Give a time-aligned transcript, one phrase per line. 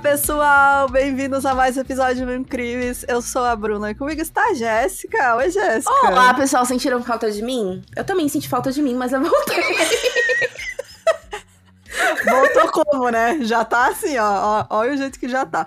[0.00, 0.88] pessoal!
[0.88, 3.04] Bem-vindos a mais um episódio do Crimes.
[3.06, 5.36] Eu sou a Bruna e comigo está a Jéssica.
[5.36, 5.92] Oi, Jéssica.
[6.06, 6.64] Olá, pessoal.
[6.64, 7.82] Sentiram falta de mim?
[7.94, 9.62] Eu também senti falta de mim, mas eu voltei.
[12.24, 13.40] Voltou como, né?
[13.42, 14.66] Já tá assim, ó.
[14.70, 14.78] ó.
[14.78, 15.66] Olha o jeito que já tá.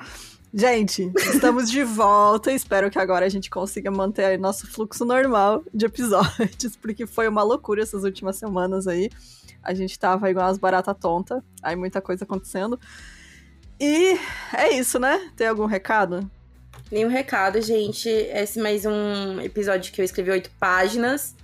[0.52, 2.52] Gente, estamos de volta.
[2.52, 7.44] Espero que agora a gente consiga manter nosso fluxo normal de episódios, porque foi uma
[7.44, 9.12] loucura essas últimas semanas aí.
[9.62, 12.80] A gente tava igual as barata tonta, aí muita coisa acontecendo.
[13.80, 14.18] E
[14.54, 15.32] é isso, né?
[15.36, 16.30] Tem algum recado?
[16.92, 18.08] Nenhum recado, gente.
[18.08, 21.36] Esse é mais um episódio que eu escrevi oito páginas.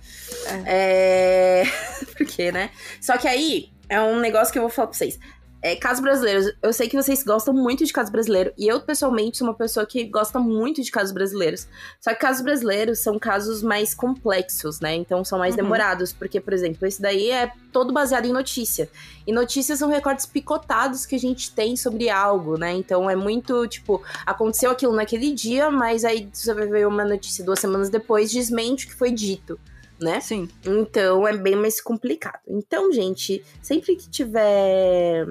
[0.66, 1.64] É.
[1.64, 1.64] é...
[2.16, 2.70] Por quê, né?
[3.00, 5.18] Só que aí é um negócio que eu vou falar pra vocês.
[5.62, 9.36] É, casos brasileiros, eu sei que vocês gostam muito de casos brasileiros, e eu, pessoalmente,
[9.36, 11.68] sou uma pessoa que gosta muito de casos brasileiros.
[12.00, 14.94] Só que casos brasileiros são casos mais complexos, né?
[14.94, 15.62] Então são mais uhum.
[15.62, 18.88] demorados, porque, por exemplo, esse daí é todo baseado em notícia.
[19.26, 22.72] E notícias são recortes picotados que a gente tem sobre algo, né?
[22.72, 27.44] Então é muito, tipo, aconteceu aquilo naquele dia, mas aí você vai ver uma notícia
[27.44, 29.60] duas semanas depois, desmente o que foi dito
[30.00, 30.20] né?
[30.20, 30.48] Sim.
[30.64, 32.40] Então é bem mais complicado.
[32.48, 35.26] Então, gente, sempre que tiver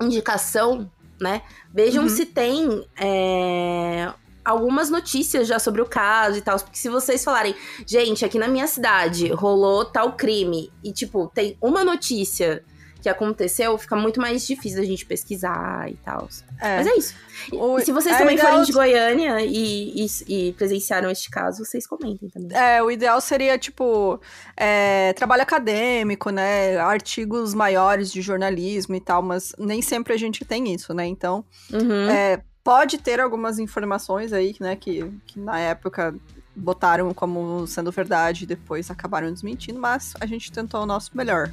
[0.00, 0.90] indicação,
[1.20, 1.42] né?
[1.72, 2.08] Vejam uhum.
[2.08, 4.12] se tem é,
[4.44, 6.58] algumas notícias já sobre o caso e tal.
[6.58, 7.54] Porque se vocês falarem,
[7.86, 12.64] gente, aqui na minha cidade rolou tal crime, e tipo, tem uma notícia
[13.02, 16.28] que aconteceu, fica muito mais difícil da gente pesquisar e tal.
[16.60, 16.76] É.
[16.76, 17.14] Mas é isso.
[17.52, 21.86] O, se vocês é também forem de Goiânia e, e, e, presenciaram este caso, vocês
[21.86, 22.56] comentem também.
[22.56, 24.20] É, o ideal seria, tipo,
[24.56, 26.78] é, trabalho acadêmico, né?
[26.78, 31.04] Artigos maiores de jornalismo e tal, mas nem sempre a gente tem isso, né?
[31.04, 32.08] Então, uhum.
[32.08, 36.14] é, pode ter algumas informações aí, né, que, que na época
[36.54, 41.50] botaram como sendo verdade e depois acabaram desmentindo, mas a gente tentou o nosso melhor.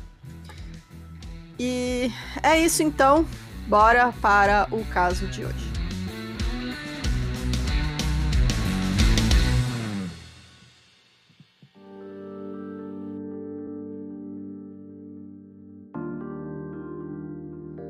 [1.59, 2.09] E
[2.41, 3.25] é isso então.
[3.67, 5.69] Bora para o caso de hoje.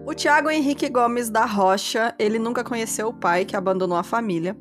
[0.06, 4.58] O Tiago Henrique Gomes da Rocha, ele nunca conheceu o pai que abandonou a família.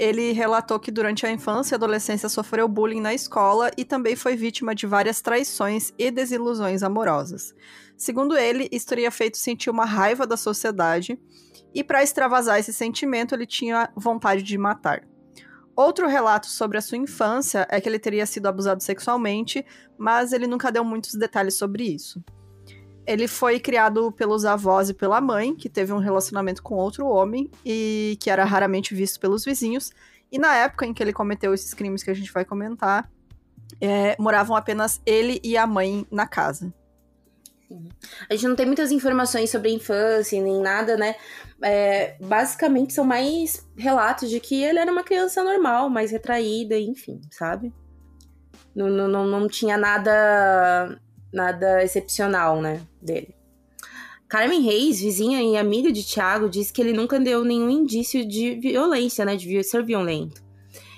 [0.00, 4.34] Ele relatou que durante a infância e adolescência sofreu bullying na escola e também foi
[4.34, 7.54] vítima de várias traições e desilusões amorosas.
[7.98, 11.20] Segundo ele, isso teria feito sentir uma raiva da sociedade
[11.74, 15.06] e para extravasar esse sentimento ele tinha vontade de matar.
[15.76, 19.62] Outro relato sobre a sua infância é que ele teria sido abusado sexualmente,
[19.98, 22.24] mas ele nunca deu muitos detalhes sobre isso.
[23.10, 27.50] Ele foi criado pelos avós e pela mãe, que teve um relacionamento com outro homem
[27.66, 29.90] e que era raramente visto pelos vizinhos.
[30.30, 33.10] E na época em que ele cometeu esses crimes que a gente vai comentar,
[33.80, 36.72] é, moravam apenas ele e a mãe na casa.
[38.28, 41.16] A gente não tem muitas informações sobre a infância, nem nada, né?
[41.60, 47.20] É, basicamente são mais relatos de que ele era uma criança normal, mais retraída, enfim,
[47.28, 47.72] sabe?
[48.72, 51.00] Não, não, não tinha nada,
[51.32, 53.34] nada excepcional, né, dele.
[54.28, 58.54] Carmen Reis, vizinha e amiga de Tiago, disse que ele nunca deu nenhum indício de
[58.60, 60.42] violência, né, de ser violento.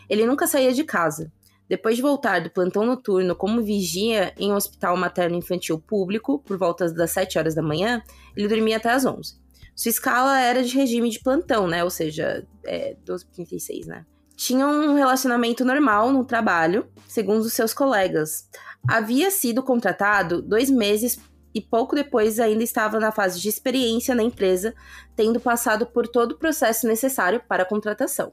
[0.08, 1.32] Ele nunca saía de casa.
[1.66, 6.92] Depois de voltar do plantão noturno como vigia em um hospital materno-infantil público, por volta
[6.92, 8.02] das 7 horas da manhã,
[8.36, 9.40] ele dormia até as 11.
[9.74, 11.82] Sua escala era de regime de plantão, né?
[11.82, 14.04] Ou seja, é, 12h36, né?
[14.36, 18.48] Tinha um relacionamento normal no trabalho, segundo os seus colegas.
[18.86, 21.18] Havia sido contratado dois meses
[21.54, 24.74] e pouco depois ainda estava na fase de experiência na empresa,
[25.14, 28.32] tendo passado por todo o processo necessário para a contratação.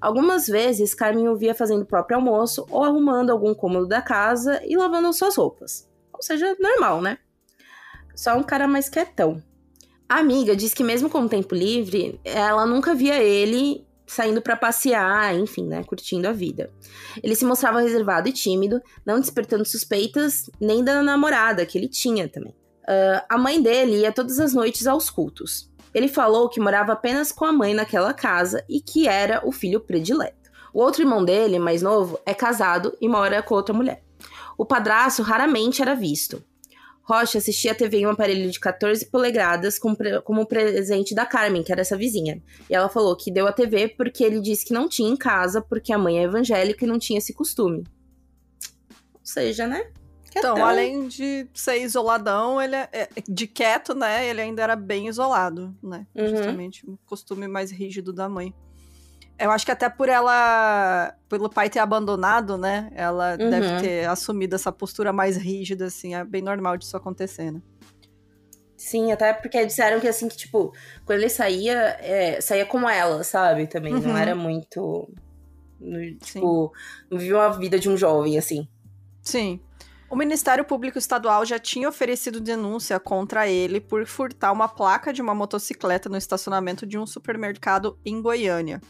[0.00, 4.60] Algumas vezes, Carmen o via fazendo o próprio almoço ou arrumando algum cômodo da casa
[4.64, 5.88] e lavando suas roupas.
[6.12, 7.18] Ou seja, normal, né?
[8.14, 9.42] Só um cara mais quietão.
[10.08, 14.56] A amiga diz que mesmo com o tempo livre, ela nunca via ele saindo para
[14.56, 16.70] passear, enfim, né, curtindo a vida.
[17.22, 22.28] Ele se mostrava reservado e tímido, não despertando suspeitas nem da namorada que ele tinha
[22.28, 22.54] também.
[22.82, 25.70] Uh, a mãe dele ia todas as noites aos cultos.
[25.94, 29.80] Ele falou que morava apenas com a mãe naquela casa e que era o filho
[29.80, 30.50] predileto.
[30.72, 34.02] O outro irmão dele, mais novo, é casado e mora com outra mulher.
[34.56, 36.42] O padraço raramente era visto.
[37.02, 41.72] Rocha assistia a TV em um aparelho de 14 polegadas como presente da Carmen, que
[41.72, 42.40] era essa vizinha.
[42.70, 45.60] E ela falou que deu a TV porque ele disse que não tinha em casa
[45.60, 47.84] porque a mãe é evangélica e não tinha esse costume.
[49.14, 49.90] Ou seja, né?
[50.34, 54.26] Então, além de ser isoladão, ele é, é, de quieto, né?
[54.26, 56.06] Ele ainda era bem isolado, né?
[56.14, 56.28] Uhum.
[56.28, 58.54] Justamente o costume mais rígido da mãe.
[59.42, 62.92] Eu acho que até por ela, pelo pai ter abandonado, né?
[62.94, 63.50] Ela uhum.
[63.50, 66.14] deve ter assumido essa postura mais rígida, assim.
[66.14, 67.60] É bem normal disso acontecer, né?
[68.76, 70.72] Sim, até porque disseram que assim, que tipo,
[71.04, 73.66] quando ele saía, é, saía com ela, sabe?
[73.66, 74.00] Também, uhum.
[74.00, 75.08] não era muito.
[76.20, 76.72] Tipo,
[77.10, 78.68] não vivia uma vida de um jovem, assim.
[79.22, 79.60] Sim.
[80.08, 85.20] O Ministério Público Estadual já tinha oferecido denúncia contra ele por furtar uma placa de
[85.20, 88.80] uma motocicleta no estacionamento de um supermercado em Goiânia.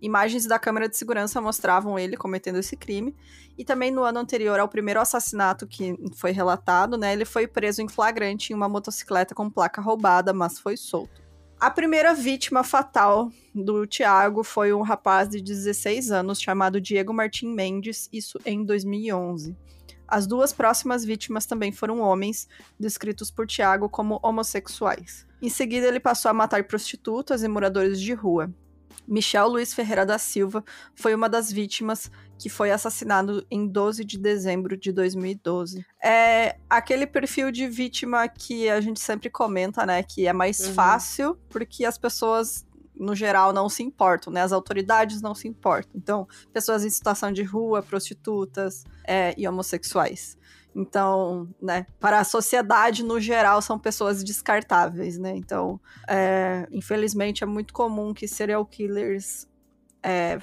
[0.00, 3.14] Imagens da câmera de segurança mostravam ele cometendo esse crime.
[3.56, 7.82] E também no ano anterior ao primeiro assassinato que foi relatado, né, ele foi preso
[7.82, 11.26] em flagrante em uma motocicleta com placa roubada, mas foi solto.
[11.60, 17.48] A primeira vítima fatal do Tiago foi um rapaz de 16 anos chamado Diego Martim
[17.48, 19.56] Mendes, isso em 2011.
[20.06, 22.48] As duas próximas vítimas também foram homens,
[22.78, 25.26] descritos por Tiago como homossexuais.
[25.42, 28.54] Em seguida, ele passou a matar prostitutas e moradores de rua.
[29.08, 30.62] Michel Luiz Ferreira da Silva
[30.94, 35.84] foi uma das vítimas que foi assassinado em 12 de dezembro de 2012.
[36.02, 40.02] É aquele perfil de vítima que a gente sempre comenta, né?
[40.02, 40.74] Que é mais uhum.
[40.74, 42.64] fácil, porque as pessoas,
[42.94, 44.42] no geral, não se importam, né?
[44.42, 45.92] As autoridades não se importam.
[45.96, 50.37] Então, pessoas em situação de rua, prostitutas é, e homossexuais.
[50.74, 55.34] Então, né, para a sociedade no geral são pessoas descartáveis, né?
[55.36, 59.48] Então, é, infelizmente é muito comum que serial killers
[60.02, 60.38] é,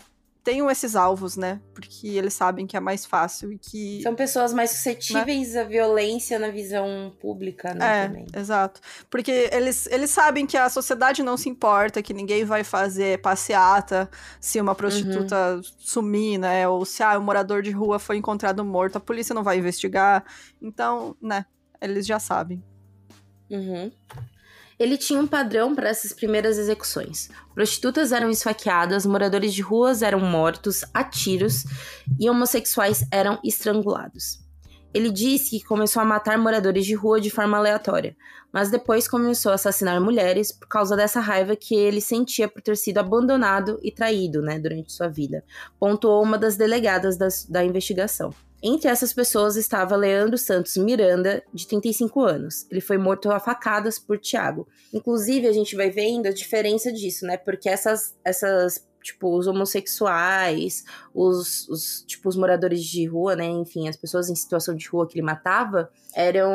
[0.46, 1.60] tenham esses alvos, né?
[1.74, 4.00] Porque eles sabem que é mais fácil e que.
[4.04, 5.62] São pessoas mais suscetíveis né?
[5.62, 8.04] à violência na visão pública, né?
[8.04, 8.28] É, também.
[8.34, 8.80] exato.
[9.10, 14.08] Porque eles, eles sabem que a sociedade não se importa, que ninguém vai fazer passeata
[14.40, 15.62] se uma prostituta uhum.
[15.80, 16.68] sumir, né?
[16.68, 20.24] Ou se ah, um morador de rua foi encontrado morto, a polícia não vai investigar.
[20.62, 21.48] Então, né?
[21.82, 22.64] Eles já sabem.
[23.50, 23.92] Uhum.
[24.78, 27.30] Ele tinha um padrão para essas primeiras execuções.
[27.54, 31.64] Prostitutas eram esfaqueadas, moradores de ruas eram mortos a tiros
[32.20, 34.44] e homossexuais eram estrangulados.
[34.94, 38.16] Ele disse que começou a matar moradores de rua de forma aleatória,
[38.52, 42.78] mas depois começou a assassinar mulheres por causa dessa raiva que ele sentia por ter
[42.78, 45.44] sido abandonado e traído né, durante sua vida,
[45.78, 48.34] pontuou uma das delegadas das, da investigação.
[48.68, 52.66] Entre essas pessoas estava Leandro Santos Miranda, de 35 anos.
[52.72, 54.68] Ele foi morto a facadas por Tiago.
[54.92, 57.38] Inclusive, a gente vai vendo a diferença disso, né?
[57.38, 60.84] Porque essas, essas tipo, os homossexuais,
[61.14, 63.46] os, os, tipo, os moradores de rua, né?
[63.46, 66.52] Enfim, as pessoas em situação de rua que ele matava eram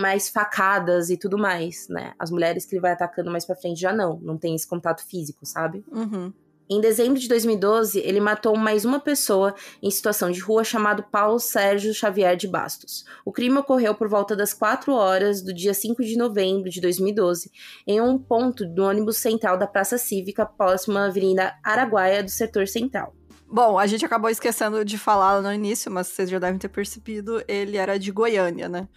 [0.00, 2.12] mais facadas e tudo mais, né?
[2.18, 5.06] As mulheres que ele vai atacando mais pra frente já não, não tem esse contato
[5.06, 5.84] físico, sabe?
[5.92, 6.32] Uhum.
[6.72, 11.38] Em dezembro de 2012, ele matou mais uma pessoa em situação de rua chamado Paulo
[11.38, 13.04] Sérgio Xavier de Bastos.
[13.26, 17.50] O crime ocorreu por volta das 4 horas do dia 5 de novembro de 2012,
[17.86, 22.66] em um ponto do ônibus central da Praça Cívica, próxima à Avenida Araguaia do setor
[22.66, 23.14] central.
[23.46, 27.44] Bom, a gente acabou esquecendo de falar no início, mas vocês já devem ter percebido,
[27.46, 28.88] ele era de Goiânia, né?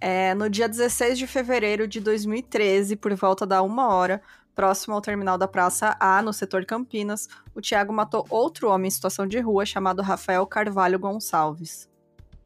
[0.00, 4.22] É, no dia 16 de fevereiro de 2013, por volta da uma hora,
[4.56, 8.90] próximo ao terminal da Praça A, no setor Campinas, o Tiago matou outro homem em
[8.90, 11.86] situação de rua chamado Rafael Carvalho Gonçalves.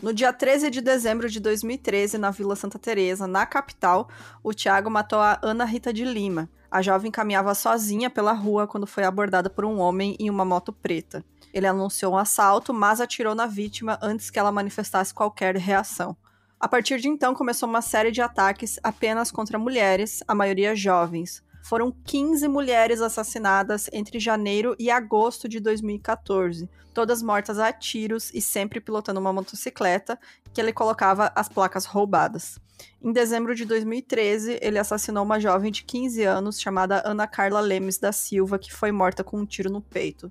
[0.03, 4.09] No dia 13 de dezembro de 2013, na Vila Santa Teresa, na capital,
[4.43, 6.51] o Tiago matou a Ana Rita de Lima.
[6.69, 10.73] A jovem caminhava sozinha pela rua quando foi abordada por um homem em uma moto
[10.73, 11.25] preta.
[11.55, 16.17] Ele anunciou um assalto, mas atirou na vítima antes que ela manifestasse qualquer reação.
[16.59, 21.43] A partir de então, começou uma série de ataques apenas contra mulheres, a maioria jovens
[21.63, 28.41] foram 15 mulheres assassinadas entre janeiro e agosto de 2014, todas mortas a tiros e
[28.41, 30.19] sempre pilotando uma motocicleta
[30.53, 32.59] que ele colocava as placas roubadas.
[33.03, 37.99] Em dezembro de 2013, ele assassinou uma jovem de 15 anos chamada Ana Carla Lemes
[37.99, 40.31] da Silva, que foi morta com um tiro no peito.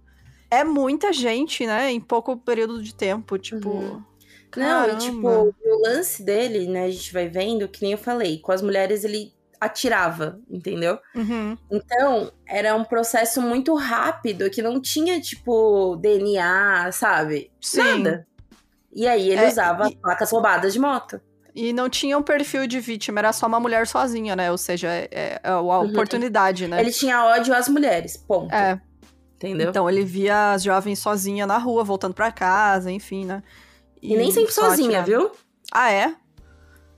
[0.51, 3.69] É muita gente, né, em pouco período de tempo, tipo.
[3.69, 4.03] Uhum.
[4.57, 8.39] Não, e tipo, o lance dele, né, a gente vai vendo, que nem eu falei,
[8.39, 10.97] com as mulheres ele atirava, entendeu?
[11.15, 11.57] Uhum.
[11.69, 17.51] Então, era um processo muito rápido que não tinha, tipo, DNA, sabe?
[17.59, 18.03] Sim.
[18.03, 18.27] Nada.
[18.93, 19.95] E aí ele é, usava e...
[19.95, 21.21] placas roubadas de moto.
[21.53, 24.51] E não tinha um perfil de vítima, era só uma mulher sozinha, né?
[24.51, 25.89] Ou seja, é, é, é a uhum.
[25.89, 26.79] oportunidade, né?
[26.79, 28.53] Ele tinha ódio às mulheres, ponto.
[28.53, 28.79] É.
[29.35, 29.69] Entendeu?
[29.69, 33.41] Então ele via as jovens sozinha na rua, voltando para casa, enfim, né?
[34.01, 35.31] E, e nem sempre sozinha, viu?
[35.71, 36.13] Ah, é?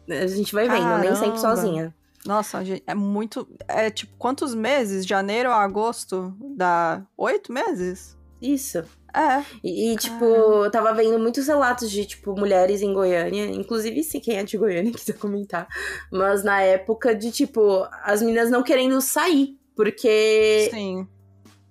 [0.09, 1.05] A gente vai vendo, Caramba.
[1.05, 1.93] nem sempre sozinha.
[2.25, 3.47] Nossa, é muito.
[3.67, 5.05] É tipo, quantos meses?
[5.05, 6.35] Janeiro a agosto?
[6.55, 8.17] Dá oito meses?
[8.41, 8.83] Isso.
[9.13, 9.43] É.
[9.63, 13.45] E, e tipo, eu tava vendo muitos relatos de, tipo, mulheres em Goiânia.
[13.45, 15.67] Inclusive, se quem é de Goiânia quiser comentar.
[16.11, 19.57] Mas na época de, tipo, as meninas não querendo sair.
[19.75, 20.69] Porque.
[20.71, 21.07] Sim.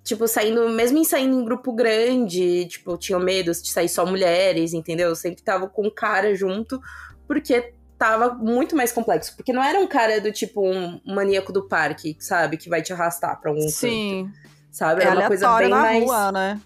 [0.03, 4.73] Tipo, saindo, mesmo em saindo em grupo grande, tipo, tinham medo de sair só mulheres,
[4.73, 5.15] entendeu?
[5.15, 6.81] Sempre tava com cara junto,
[7.29, 9.37] porque tava muito mais complexo.
[9.37, 12.57] Porque não era um cara do tipo um maníaco do parque, sabe?
[12.57, 14.25] Que vai te arrastar pra um Sim.
[14.25, 14.51] canto.
[14.73, 15.03] Sabe?
[15.03, 16.05] Era é uma coisa bem na mais.
[16.05, 16.61] Rua, né?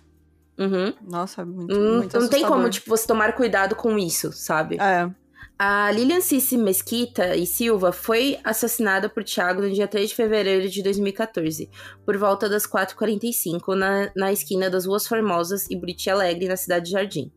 [0.57, 0.95] Uhum.
[1.03, 4.79] Nossa, é muito, muito não tem como, tipo, você tomar cuidado com isso, sabe?
[4.81, 5.11] É.
[5.59, 10.69] A Lilian Cici Mesquita e Silva foi assassinada por Thiago no dia 3 de fevereiro
[10.69, 11.69] de 2014,
[12.07, 16.87] por volta das 4h45, na, na esquina das Ruas Formosas e Buriti Alegre, na cidade
[16.87, 17.33] de Jardim.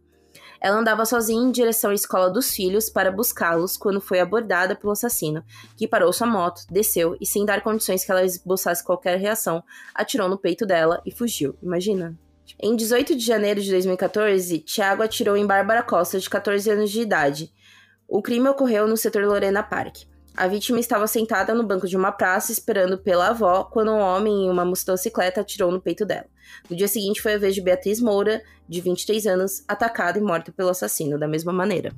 [0.60, 4.94] Ela andava sozinha em direção à escola dos filhos para buscá-los quando foi abordada pelo
[4.94, 5.44] assassino,
[5.76, 10.28] que parou sua moto, desceu e, sem dar condições que ela esboçasse qualquer reação, atirou
[10.28, 11.56] no peito dela e fugiu.
[11.62, 12.18] Imagina.
[12.60, 17.02] Em 18 de janeiro de 2014, Thiago atirou em Bárbara Costa, de 14 anos de
[17.02, 17.54] idade.
[18.08, 20.06] O crime ocorreu no setor Lorena Park.
[20.38, 24.46] A vítima estava sentada no banco de uma praça esperando pela avó quando um homem
[24.46, 26.28] em uma motocicleta atirou no peito dela.
[26.70, 30.52] No dia seguinte foi a vez de Beatriz Moura, de 23 anos, atacada e morta
[30.52, 31.92] pelo assassino da mesma maneira.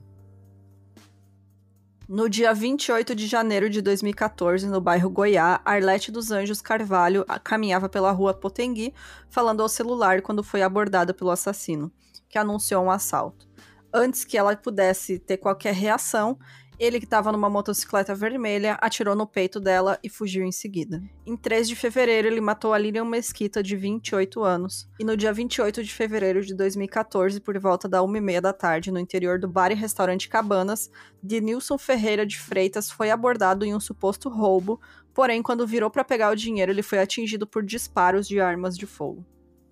[2.08, 7.90] No dia 28 de janeiro de 2014, no bairro Goiá, Arlete dos Anjos Carvalho caminhava
[7.90, 8.94] pela rua Potengui,
[9.28, 11.92] falando ao celular quando foi abordada pelo assassino,
[12.30, 13.50] que anunciou um assalto.
[13.94, 16.40] Antes que ela pudesse ter qualquer reação,
[16.80, 21.04] ele que estava numa motocicleta vermelha atirou no peito dela e fugiu em seguida.
[21.26, 24.90] Em 3 de fevereiro, ele matou a Lilian Mesquita, de 28 anos.
[24.98, 29.00] E no dia 28 de fevereiro de 2014, por volta da 1h30 da tarde, no
[29.00, 30.90] interior do bar e restaurante Cabanas,
[31.22, 34.80] Denilson Ferreira de Freitas foi abordado em um suposto roubo,
[35.14, 38.86] porém, quando virou para pegar o dinheiro, ele foi atingido por disparos de armas de
[38.86, 39.26] fogo.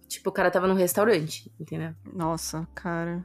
[0.10, 1.94] Tipo, o cara tava num restaurante, entendeu?
[2.14, 3.24] Nossa, cara.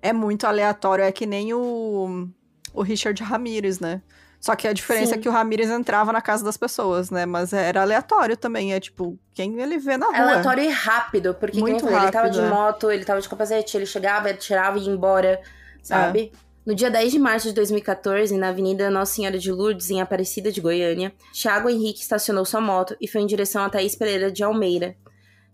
[0.00, 2.28] É muito aleatório, é que nem o,
[2.72, 4.02] o Richard Ramirez, né?
[4.40, 5.20] Só que a diferença Sim.
[5.20, 7.24] é que o Ramirez entrava na casa das pessoas, né?
[7.24, 10.16] Mas era aleatório também, é tipo, quem ele vê na rua.
[10.16, 12.58] Aleatório e rápido, porque Muito falei, ele tava de rápido, é.
[12.58, 15.40] moto, ele tava de capacete, ele chegava, ele tirava e ia embora,
[15.80, 16.32] sabe?
[16.66, 20.50] No dia 10 de março de 2014, na Avenida Nossa Senhora de Lourdes, em Aparecida
[20.50, 24.42] de Goiânia, Thiago Henrique estacionou sua moto e foi em direção a Thaís Pereira de
[24.42, 24.96] Almeida,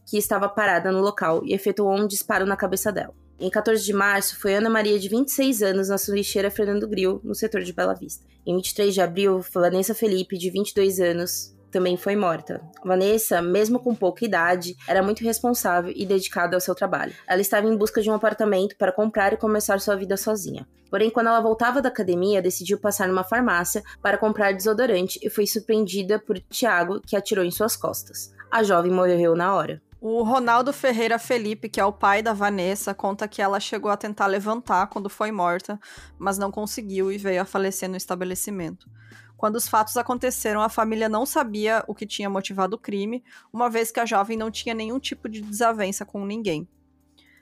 [0.07, 3.15] que estava parada no local, e efetuou um disparo na cabeça dela.
[3.41, 7.37] Em 14 de março, foi Ana Maria, de 26 anos, na lixeira Fernando Gril, no
[7.37, 8.27] setor de Bela Vista.
[8.45, 12.61] Em 23 de abril, Vanessa Felipe, de 22 anos, também foi morta.
[12.85, 17.15] Vanessa, mesmo com pouca idade, era muito responsável e dedicada ao seu trabalho.
[17.29, 20.67] Ela estava em busca de um apartamento para comprar e começar sua vida sozinha.
[20.91, 25.47] Porém, quando ela voltava da academia, decidiu passar numa farmácia para comprar desodorante e foi
[25.47, 28.35] surpreendida por Tiago, que atirou em suas costas.
[28.51, 29.81] A jovem morreu na hora.
[30.01, 33.97] O Ronaldo Ferreira Felipe, que é o pai da Vanessa, conta que ela chegou a
[33.97, 35.79] tentar levantar quando foi morta,
[36.17, 38.89] mas não conseguiu e veio a falecer no estabelecimento.
[39.37, 43.69] Quando os fatos aconteceram, a família não sabia o que tinha motivado o crime, uma
[43.69, 46.69] vez que a jovem não tinha nenhum tipo de desavença com ninguém.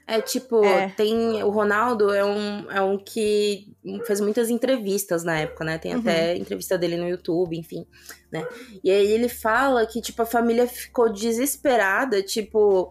[0.09, 0.89] É tipo, É.
[0.97, 1.43] tem.
[1.43, 3.73] O Ronaldo é um, é um que
[4.07, 5.79] fez muitas entrevistas na época, né?
[5.79, 6.01] Tem Uhum.
[6.01, 7.85] até entrevista dele no YouTube, enfim,
[8.31, 8.47] né?
[8.85, 12.89] E aí ele fala que, tipo, a família ficou desesperada, tipo.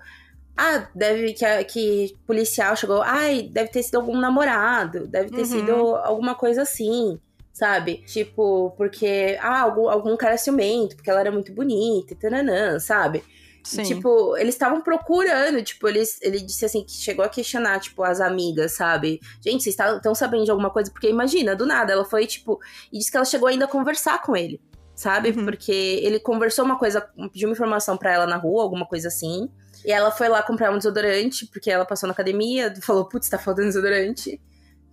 [0.57, 3.01] Ah, deve que, a- que policial chegou.
[3.01, 5.45] Ai, deve ter sido algum namorado, deve ter Uhum.
[5.45, 7.17] sido alguma coisa assim.
[7.53, 8.03] Sabe?
[8.05, 9.38] Tipo, porque.
[9.41, 13.24] Ah, algum, algum cara ciumento, porque ela era muito bonita e tananã, sabe?
[13.65, 13.81] Sim.
[13.84, 18.22] Tipo, eles estavam procurando, tipo, eles, ele disse assim, que chegou a questionar, tipo, as
[18.22, 19.19] amigas, sabe?
[19.43, 20.91] Gente, vocês estão sabendo de alguma coisa?
[20.91, 22.60] Porque imagina, do nada, ela foi, tipo,
[22.93, 24.62] e disse que ela chegou ainda a conversar com ele,
[24.93, 25.31] sabe?
[25.31, 25.45] Uhum.
[25.45, 27.01] Porque ele conversou uma coisa,
[27.34, 29.50] pediu uma informação pra ela na rua, alguma coisa assim.
[29.84, 33.39] E ela foi lá comprar um desodorante, porque ela passou na academia, falou, putz, tá
[33.39, 34.39] faltando desodorante.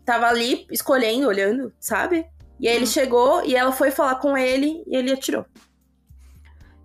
[0.04, 2.26] Tava ali escolhendo, olhando, sabe?
[2.58, 2.90] E aí ele Uhum.
[2.90, 5.44] chegou e ela foi falar com ele e ele atirou.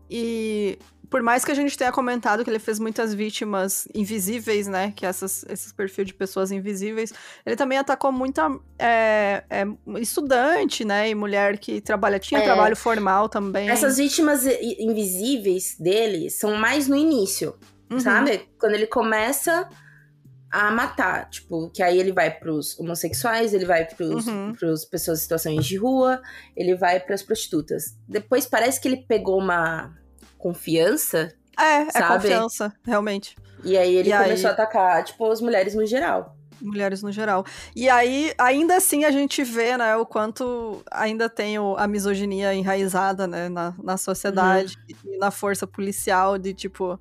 [0.09, 0.79] E
[1.09, 4.91] por mais que a gente tenha comentado que ele fez muitas vítimas invisíveis, né?
[4.95, 7.13] Que essas, esses perfil de pessoas invisíveis,
[7.45, 9.65] ele também atacou muita é, é,
[9.99, 11.09] estudante, né?
[11.09, 12.43] E mulher que trabalha, tinha É.
[12.43, 13.69] trabalho formal também.
[13.69, 17.55] Essas vítimas invisíveis dele são mais no início,
[17.89, 17.99] Uhum.
[17.99, 18.47] sabe?
[18.59, 19.69] Quando ele começa
[20.51, 24.53] a matar, tipo, que aí ele vai pros homossexuais, ele vai pros, Uhum.
[24.57, 26.21] pros pessoas em situações de rua,
[26.55, 27.95] ele vai pras prostitutas.
[28.07, 29.93] Depois parece que ele pegou uma
[30.37, 32.13] confiança É, é sabe?
[32.23, 33.35] confiança, realmente.
[33.63, 36.35] e aí ele E aí- começou a atacar, tipo, as mulheres no geral.
[36.59, 37.45] Mulheres no geral.
[37.75, 42.51] E aí, ainda assim, a gente vê, né, o quanto ainda tem o- a misoginia
[42.53, 46.99] enraizada, né, na, na sociedade e na força policial de tipo.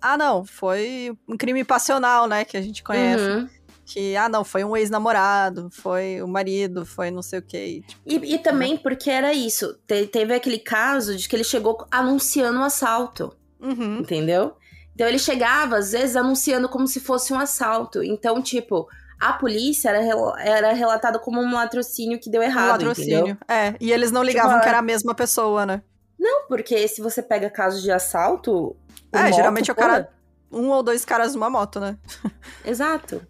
[0.00, 2.44] Ah, não, foi um crime passional, né?
[2.44, 3.22] Que a gente conhece.
[3.24, 3.48] Uhum.
[3.84, 7.82] Que, ah, não, foi um ex-namorado, foi o marido, foi não sei o quê.
[7.86, 9.74] Tipo, E, e também porque era isso.
[9.86, 13.36] Te- teve aquele caso de que ele chegou anunciando um assalto.
[13.60, 14.54] uhum, entendeu?
[14.94, 18.02] Então ele chegava, às vezes, anunciando como se fosse um assalto.
[18.04, 18.86] Então, tipo,
[19.20, 20.04] a polícia era,
[20.40, 23.36] era relatada como um latrocínio que deu errado, um latrocínio, entendeu?
[23.48, 23.74] é.
[23.80, 25.82] E eles não ligavam tipo, que era a mesma pessoa, né?
[26.18, 28.76] Não, porque se você pega casos de assalto...
[29.12, 30.08] É, moto, geralmente é o cara...
[30.52, 31.96] Um ou dois caras numa moto, né?
[32.64, 33.26] Exato.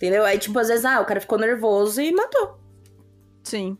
[0.00, 0.24] Entendeu?
[0.24, 2.58] Aí, tipo, às vezes, ah, o cara ficou nervoso e matou.
[3.44, 3.76] Sim.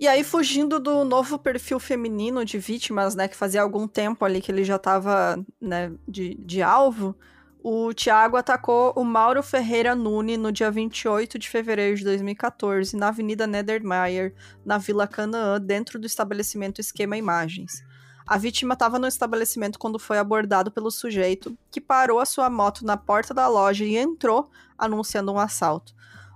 [0.00, 4.40] E aí, fugindo do novo perfil feminino de vítimas, né, que fazia algum tempo ali
[4.40, 7.16] que ele já tava, né, de, de alvo,
[7.62, 13.06] o Thiago atacou o Mauro Ferreira Nune no dia 28 de fevereiro de 2014, na
[13.06, 14.34] Avenida Nedermeyer,
[14.64, 17.84] na Vila Canaã, dentro do estabelecimento Esquema Imagens.
[18.26, 22.84] A vítima estava no estabelecimento quando foi abordado pelo sujeito, que parou a sua moto
[22.84, 25.94] na porta da loja e entrou, anunciando um assalto.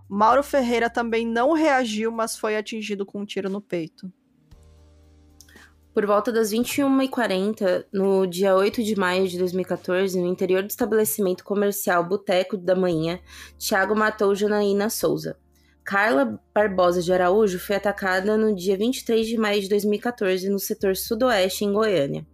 [0.08, 4.12] Mauro Ferreira também não reagiu, mas foi atingido com um tiro no peito.
[5.92, 11.42] Por volta das 21h40, no dia 8 de maio de 2014, no interior do estabelecimento
[11.42, 13.18] comercial Boteco da Manhã,
[13.58, 15.38] Thiago matou Janaína Souza.
[15.86, 20.96] Carla Barbosa de Araújo foi atacada no dia 23 de maio de 2014 no setor
[20.96, 22.26] sudoeste, em Goiânia.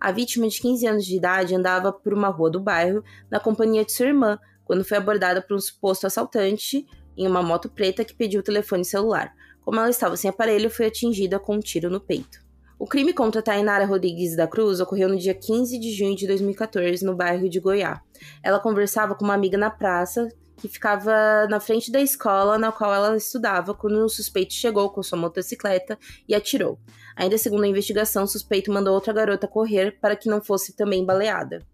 [0.00, 3.84] A vítima, de 15 anos de idade, andava por uma rua do bairro na companhia
[3.84, 6.84] de sua irmã, quando foi abordada por um suposto assaltante
[7.16, 9.32] em uma moto preta que pediu o telefone celular.
[9.64, 12.44] Como ela estava sem aparelho, foi atingida com um tiro no peito.
[12.76, 17.04] O crime contra Tainara Rodrigues da Cruz ocorreu no dia 15 de junho de 2014,
[17.04, 18.00] no bairro de Goiás.
[18.42, 22.92] Ela conversava com uma amiga na praça que ficava na frente da escola na qual
[22.92, 25.98] ela estudava quando um suspeito chegou com sua motocicleta
[26.28, 26.78] e atirou.
[27.14, 31.04] Ainda segundo a investigação, o suspeito mandou outra garota correr para que não fosse também
[31.04, 31.66] baleada.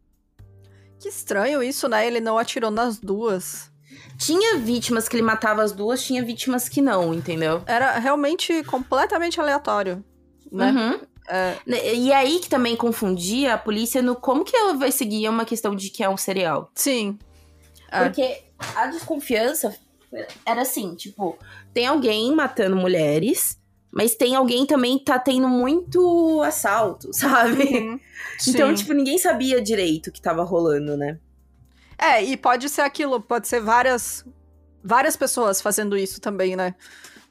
[1.00, 2.06] Que estranho isso, né?
[2.06, 3.70] Ele não atirou nas duas.
[4.16, 7.62] Tinha vítimas que ele matava as duas, tinha vítimas que não, entendeu?
[7.66, 10.04] Era realmente completamente aleatório,
[10.50, 10.70] né?
[10.70, 11.00] Uhum.
[11.28, 11.56] É...
[11.66, 15.44] Né, e aí que também confundia a polícia no como que ela vai seguir uma
[15.44, 16.70] questão de que é um serial.
[16.74, 17.18] Sim.
[17.90, 18.42] É.
[18.75, 19.76] A desconfiança
[20.45, 21.38] era assim, tipo,
[21.73, 23.58] tem alguém matando mulheres,
[23.91, 27.63] mas tem alguém também que tá tendo muito assalto, sabe?
[27.63, 28.00] Uhum.
[28.47, 31.19] Então, tipo, ninguém sabia direito o que tava rolando, né?
[31.99, 34.25] É, e pode ser aquilo, pode ser várias
[34.82, 36.75] várias pessoas fazendo isso também, né?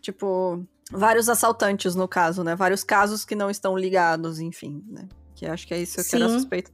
[0.01, 2.55] Tipo, vários assaltantes no caso, né?
[2.55, 5.07] Vários casos que não estão ligados, enfim, né?
[5.35, 6.71] Que acho que é isso que era suspeito.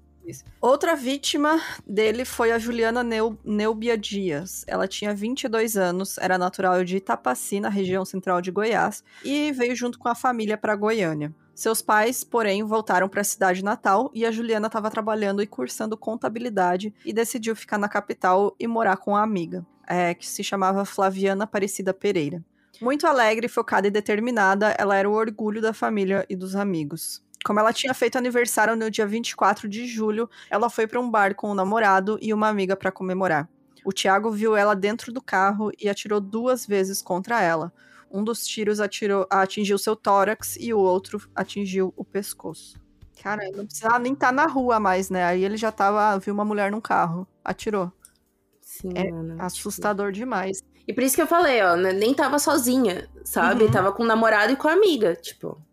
[0.60, 4.64] Outra vítima dele foi a Juliana Neu, Neubia Dias.
[4.68, 9.76] Ela tinha 22 anos, era natural de Itapaci, na região central de Goiás, e veio
[9.76, 11.34] junto com a família para Goiânia.
[11.58, 15.98] Seus pais, porém, voltaram para a cidade natal e a Juliana estava trabalhando e cursando
[15.98, 20.86] contabilidade e decidiu ficar na capital e morar com a amiga, é, que se chamava
[20.86, 22.44] Flaviana Aparecida Pereira.
[22.80, 27.24] Muito alegre, focada e determinada, ela era o orgulho da família e dos amigos.
[27.48, 31.34] Como ela tinha feito aniversário no dia 24 de julho, ela foi para um bar
[31.34, 33.48] com o um namorado e uma amiga para comemorar.
[33.86, 37.72] O Tiago viu ela dentro do carro e atirou duas vezes contra ela,
[38.12, 42.78] um dos tiros atirou, atingiu seu tórax e o outro atingiu o pescoço.
[43.24, 45.24] Cara, não precisava nem estar tá na rua mais, né?
[45.24, 47.94] Aí ele já tava, viu uma mulher num carro, atirou.
[48.62, 50.62] Sim, é mano, tipo assustador demais.
[50.86, 53.64] E por isso que eu falei, ó, né, nem tava sozinha, sabe?
[53.64, 53.72] Uhum.
[53.72, 55.66] Tava com o namorado e com a amiga, tipo.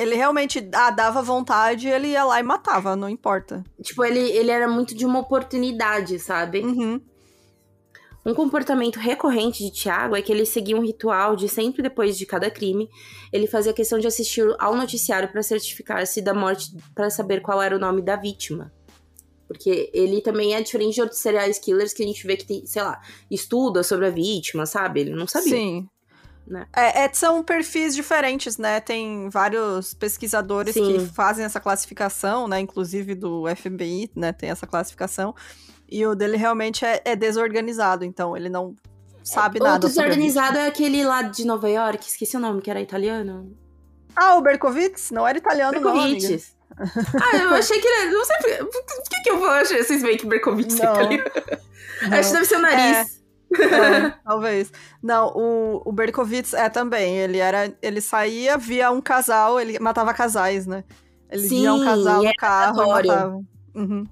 [0.00, 3.62] Ele realmente ah, dava vontade, ele ia lá e matava, não importa.
[3.82, 6.60] Tipo, ele, ele era muito de uma oportunidade, sabe?
[6.60, 7.00] Uhum.
[8.24, 12.26] Um comportamento recorrente de Tiago é que ele seguia um ritual de sempre depois de
[12.26, 12.88] cada crime,
[13.32, 17.74] ele fazia questão de assistir ao noticiário para certificar-se da morte, para saber qual era
[17.74, 18.72] o nome da vítima.
[19.48, 22.64] Porque ele também é diferente de outros serial killers que a gente vê que tem,
[22.66, 25.00] sei lá, estuda sobre a vítima, sabe?
[25.00, 25.50] Ele não sabia.
[25.50, 25.88] Sim.
[26.50, 26.66] Né?
[26.74, 28.80] É, é, são perfis diferentes, né?
[28.80, 30.84] Tem vários pesquisadores Sim.
[30.84, 32.58] que fazem essa classificação, né?
[32.58, 34.32] Inclusive do FBI, né?
[34.32, 35.32] Tem essa classificação.
[35.88, 38.74] E o dele realmente é, é desorganizado, então ele não
[39.22, 39.86] sabe é, nada.
[39.86, 43.56] O desorganizado é aquele lá de Nova York, esqueci o nome, que era italiano.
[44.16, 45.12] Ah, o Berkowitz?
[45.12, 46.52] Não era italiano, Berkowitz.
[46.68, 46.86] não.
[47.22, 48.10] ah, eu achei que ele.
[48.10, 51.24] Não sei por, que, eu vou achar vocês veem que Berkowitz é italiano.
[52.10, 53.19] Acho que deve ser o nariz.
[53.54, 54.10] É.
[54.24, 54.72] talvez.
[55.02, 57.18] Não, o, o Berkowitz é também.
[57.18, 57.72] Ele era.
[57.82, 60.84] Ele saía, via um casal, ele matava casais, né?
[61.30, 63.40] Ele Sim, via um casal no carro e matava.
[63.74, 64.06] Uhum.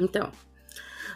[0.00, 0.30] Então.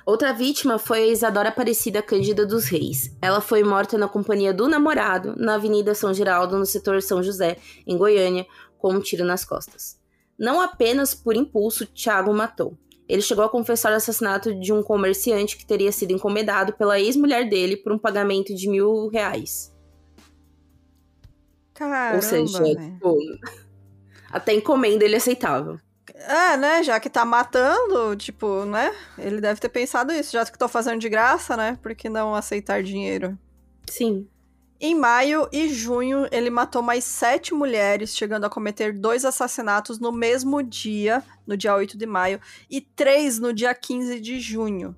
[0.06, 3.16] Outra vítima foi a Isadora Aparecida Cândida dos Reis.
[3.20, 7.56] Ela foi morta na companhia do namorado na Avenida São Geraldo, no setor São José,
[7.84, 8.46] em Goiânia,
[8.78, 9.98] com um tiro nas costas.
[10.38, 12.78] Não apenas por impulso, Tiago matou.
[13.08, 17.48] Ele chegou a confessar o assassinato de um comerciante que teria sido encomendado pela ex-mulher
[17.48, 19.72] dele por um pagamento de mil reais.
[21.72, 23.16] Caramba, Ou seja, tipo,
[24.30, 25.80] até encomenda ele aceitava.
[26.14, 26.82] É, né?
[26.82, 28.94] Já que tá matando, tipo, né?
[29.18, 30.32] Ele deve ter pensado isso.
[30.32, 31.78] Já que tô fazendo de graça, né?
[31.82, 33.38] Por que não aceitar dinheiro?
[33.88, 34.28] Sim.
[34.78, 40.12] Em maio e junho, ele matou mais sete mulheres, chegando a cometer dois assassinatos no
[40.12, 42.38] mesmo dia, no dia 8 de maio,
[42.70, 44.94] e três no dia 15 de junho.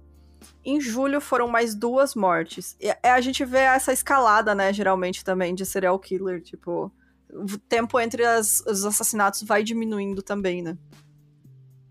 [0.64, 2.77] Em julho foram mais duas mortes.
[2.81, 6.43] E a gente vê essa escalada, né, geralmente também, de serial killer.
[6.43, 6.91] Tipo,
[7.33, 10.77] o tempo entre as, os assassinatos vai diminuindo também, né?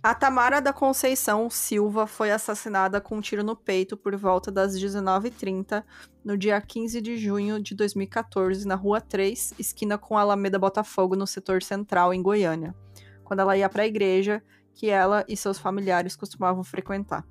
[0.01, 4.77] A Tamara da Conceição Silva foi assassinada com um tiro no peito por volta das
[4.77, 5.83] 19h30,
[6.23, 11.15] no dia 15 de junho de 2014, na Rua 3, esquina com a Alameda Botafogo,
[11.15, 12.75] no setor central, em Goiânia,
[13.23, 14.41] quando ela ia para a igreja
[14.73, 17.25] que ela e seus familiares costumavam frequentar.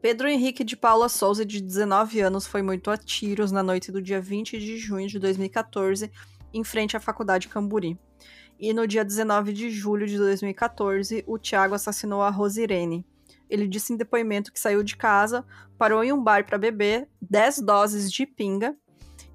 [0.00, 4.00] Pedro Henrique de Paula Souza, de 19 anos, foi muito a tiros na noite do
[4.00, 6.10] dia 20 de junho de 2014,
[6.54, 7.98] em frente à Faculdade Camburi.
[8.60, 13.06] E no dia 19 de julho de 2014, o Tiago assassinou a Rosirene.
[13.48, 15.44] Ele disse em depoimento que saiu de casa,
[15.78, 18.76] parou em um bar para beber 10 doses de pinga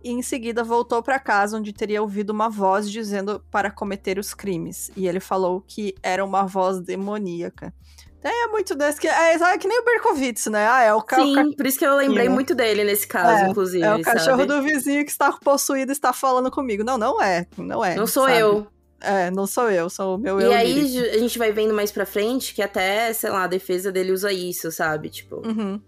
[0.03, 4.35] e em seguida voltou para casa onde teria ouvido uma voz dizendo para cometer os
[4.35, 4.91] crimes.
[4.95, 7.73] E ele falou que era uma voz demoníaca.
[8.21, 10.67] É muito desse que é, é que nem o Berkovitz, né?
[10.67, 11.17] Ah, é o ca...
[11.17, 13.83] Sim, por isso que eu lembrei muito dele nesse caso, é, inclusive.
[13.83, 14.45] É o cachorro sabe?
[14.47, 16.83] do vizinho que está possuído está falando comigo.
[16.83, 17.95] Não, não é, não é.
[17.95, 18.39] Não sou sabe?
[18.39, 18.67] eu.
[19.05, 20.51] É, não sou eu, sou o meu e eu.
[20.51, 21.15] E aí lírico.
[21.15, 24.31] a gente vai vendo mais pra frente que até, sei lá, a defesa dele usa
[24.31, 25.09] isso, sabe?
[25.09, 25.45] Tipo.
[25.47, 25.79] Uhum.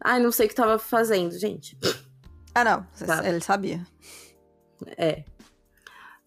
[0.00, 1.78] Ai, não sei o que tava fazendo, gente.
[2.54, 2.86] Ah, não.
[2.94, 3.28] Sabe?
[3.28, 3.86] Ele sabia.
[4.96, 5.24] É.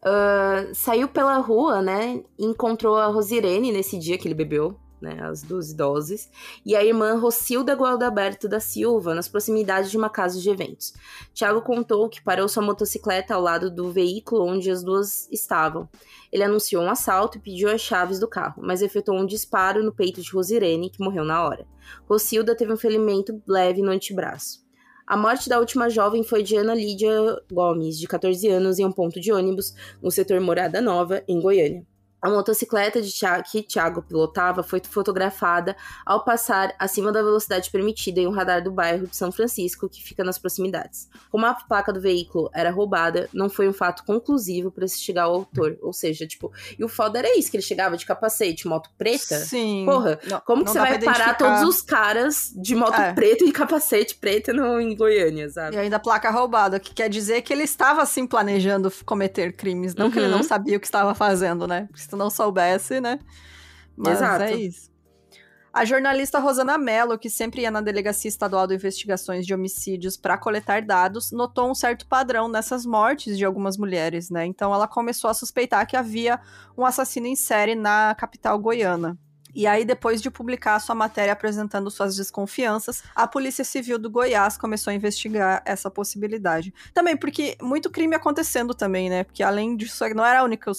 [0.01, 2.23] Uh, saiu pela rua, né?
[2.37, 6.29] Encontrou a Rosirene nesse dia que ele bebeu né, as 12 doses,
[6.65, 10.93] e a irmã Rocilda Gualdaberto da Silva, nas proximidades de uma casa de eventos.
[11.33, 15.87] Tiago contou que parou sua motocicleta ao lado do veículo onde as duas estavam.
[16.31, 19.93] Ele anunciou um assalto e pediu as chaves do carro, mas efetuou um disparo no
[19.93, 21.67] peito de Rosirene, que morreu na hora.
[22.09, 24.65] Rocilda teve um ferimento leve no antebraço.
[25.07, 27.11] A morte da última jovem foi de Ana Lídia
[27.51, 31.85] Gomes, de 14 anos, em um ponto de ônibus no setor Morada Nova, em Goiânia.
[32.25, 38.19] A motocicleta de Thiago, que Thiago pilotava foi fotografada ao passar acima da velocidade permitida
[38.19, 41.07] em um radar do bairro de São Francisco, que fica nas proximidades.
[41.29, 45.25] Como a placa do veículo era roubada, não foi um fato conclusivo para se chegar
[45.25, 45.77] ao autor.
[45.83, 49.37] Ou seja, tipo, e o foda era isso, que ele chegava de capacete, moto preta.
[49.37, 49.83] Sim.
[49.85, 53.13] Porra, não, como que você vai parar todos os caras de moto é.
[53.13, 55.75] preta e capacete preta no, em Goiânia, sabe?
[55.75, 60.07] E ainda placa roubada, que quer dizer que ele estava, assim, planejando cometer crimes, não
[60.07, 60.11] uhum.
[60.11, 60.43] que ele não uhum.
[60.43, 61.85] sabia o que estava fazendo, né?
[61.91, 63.19] Porque não soubesse, né?
[63.95, 64.43] Mas Exato.
[64.43, 64.95] é isso.
[65.75, 70.37] A jornalista Rosana Mello, que sempre ia na Delegacia Estadual de Investigações de Homicídios para
[70.37, 74.45] coletar dados, notou um certo padrão nessas mortes de algumas mulheres, né?
[74.45, 76.39] Então ela começou a suspeitar que havia
[76.77, 79.19] um assassino em série na capital goiana.
[79.55, 84.57] E aí, depois de publicar sua matéria apresentando suas desconfianças, a Polícia Civil do Goiás
[84.57, 86.73] começou a investigar essa possibilidade.
[86.93, 89.23] Também porque muito crime acontecendo também, né?
[89.23, 90.69] Porque além disso, não era única,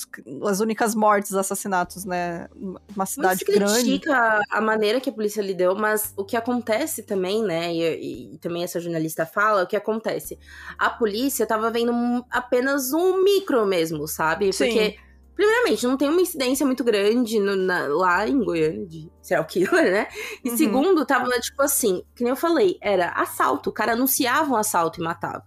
[0.45, 2.49] as únicas mortes, assassinatos, né?
[2.95, 3.81] Uma cidade muito grande.
[3.81, 7.73] critica a maneira que a polícia lidou, mas o que acontece também, né?
[7.73, 10.39] E, e também essa jornalista fala, o que acontece?
[10.77, 11.93] A polícia tava vendo
[12.31, 14.51] apenas um micro mesmo, sabe?
[14.51, 19.09] Porque Sim Primeiramente, não tem uma incidência muito grande no, na, lá em Goiânia de
[19.20, 20.09] serial killer, né?
[20.42, 20.57] E uhum.
[20.57, 23.70] segundo, tava tipo assim, que nem eu falei, era assalto.
[23.70, 25.44] O cara anunciava um assalto e matava.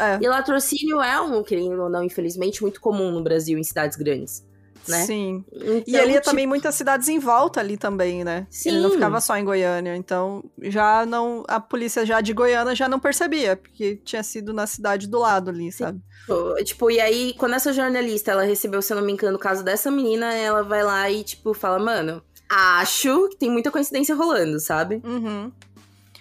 [0.00, 0.18] É.
[0.20, 4.47] E latrocínio é um, querendo ou não, infelizmente, muito comum no Brasil, em cidades grandes
[4.88, 5.04] né?
[5.04, 5.44] Sim.
[5.52, 6.24] Então, e ali tipo...
[6.24, 8.46] também muitas cidades em volta ali também, né?
[8.50, 8.70] Sim.
[8.70, 12.88] Ele não ficava só em Goiânia, então já não a polícia já de Goiânia já
[12.88, 16.00] não percebia, porque tinha sido na cidade do lado ali, sabe?
[16.64, 19.62] Tipo, e aí quando essa jornalista ela recebeu, se eu não me engano, o caso
[19.64, 24.58] dessa menina, ela vai lá e tipo fala, mano, acho que tem muita coincidência rolando,
[24.60, 25.00] sabe?
[25.04, 25.50] Uhum.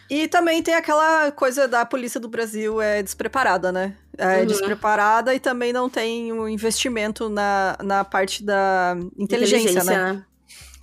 [0.10, 3.98] E também tem aquela coisa da polícia do Brasil é despreparada, né?
[4.18, 4.46] É uhum.
[4.48, 10.14] despreparada e também não tem um investimento na, na parte da inteligência, inteligência né?
[10.14, 10.26] né?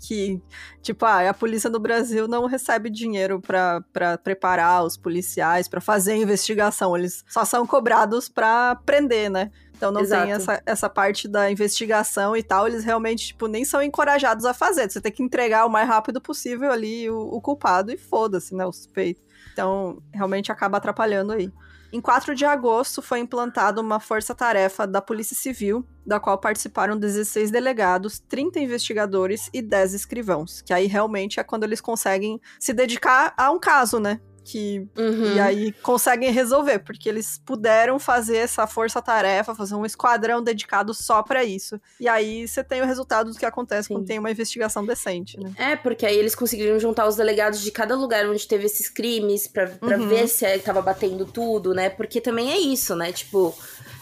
[0.06, 0.40] Que,
[0.82, 6.12] tipo, ah, a polícia do Brasil não recebe dinheiro para preparar os policiais, para fazer
[6.12, 6.96] a investigação.
[6.96, 9.50] Eles só são cobrados para prender, né?
[9.76, 10.22] Então não Exato.
[10.22, 12.68] tem essa, essa parte da investigação e tal.
[12.68, 14.90] Eles realmente, tipo, nem são encorajados a fazer.
[14.90, 18.64] Você tem que entregar o mais rápido possível ali o, o culpado e foda-se, né?
[18.64, 19.22] O suspeito.
[19.52, 21.50] Então, realmente acaba atrapalhando aí.
[21.94, 27.52] Em 4 de agosto, foi implantada uma força-tarefa da Polícia Civil, da qual participaram 16
[27.52, 30.60] delegados, 30 investigadores e 10 escrivãos.
[30.60, 34.20] Que aí realmente é quando eles conseguem se dedicar a um caso, né?
[34.44, 35.34] Que uhum.
[35.34, 41.22] e aí conseguem resolver, porque eles puderam fazer essa força-tarefa, fazer um esquadrão dedicado só
[41.22, 41.80] para isso.
[41.98, 43.94] E aí você tem o resultado do que acontece Sim.
[43.94, 45.52] quando tem uma investigação decente, né?
[45.56, 49.48] É, porque aí eles conseguiram juntar os delegados de cada lugar onde teve esses crimes
[49.48, 50.08] para uhum.
[50.08, 51.88] ver se tava batendo tudo, né?
[51.88, 53.12] Porque também é isso, né?
[53.12, 53.56] Tipo,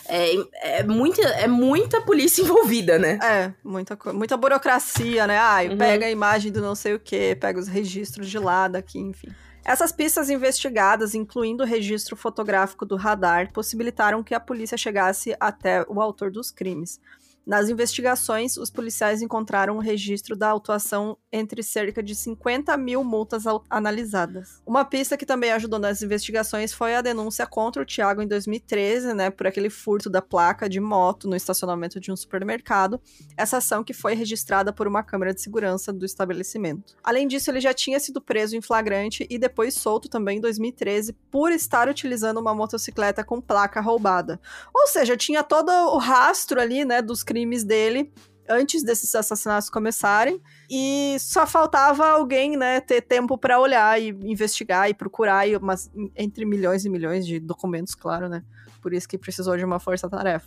[0.09, 3.19] é, é, muita, é muita polícia envolvida, né?
[3.23, 5.39] É, muita, muita burocracia, né?
[5.39, 5.79] Ai, uhum.
[5.79, 9.29] pega a imagem do não sei o que, pega os registros de lá, daqui, enfim.
[9.65, 15.85] Essas pistas investigadas, incluindo o registro fotográfico do radar, possibilitaram que a polícia chegasse até
[15.89, 17.01] o autor dos crimes.
[17.45, 23.45] Nas investigações, os policiais encontraram um registro da autuação entre cerca de 50 mil multas
[23.69, 24.63] analisadas.
[24.65, 29.13] Uma pista que também ajudou nas investigações foi a denúncia contra o Tiago em 2013,
[29.13, 33.01] né, por aquele furto da placa de moto no estacionamento de um supermercado.
[33.37, 36.95] Essa ação que foi registrada por uma câmera de segurança do estabelecimento.
[37.03, 41.13] Além disso, ele já tinha sido preso em flagrante e depois solto também em 2013
[41.29, 44.41] por estar utilizando uma motocicleta com placa roubada.
[44.73, 48.13] Ou seja, tinha todo o rastro ali, né, dos crimes dele
[48.49, 50.41] antes desses assassinatos começarem
[50.71, 55.91] e só faltava alguém, né, ter tempo para olhar e investigar e procurar e umas,
[56.17, 58.43] entre milhões e milhões de documentos, claro, né?
[58.83, 60.47] Por isso que precisou de uma força-tarefa.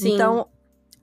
[0.00, 0.48] Então,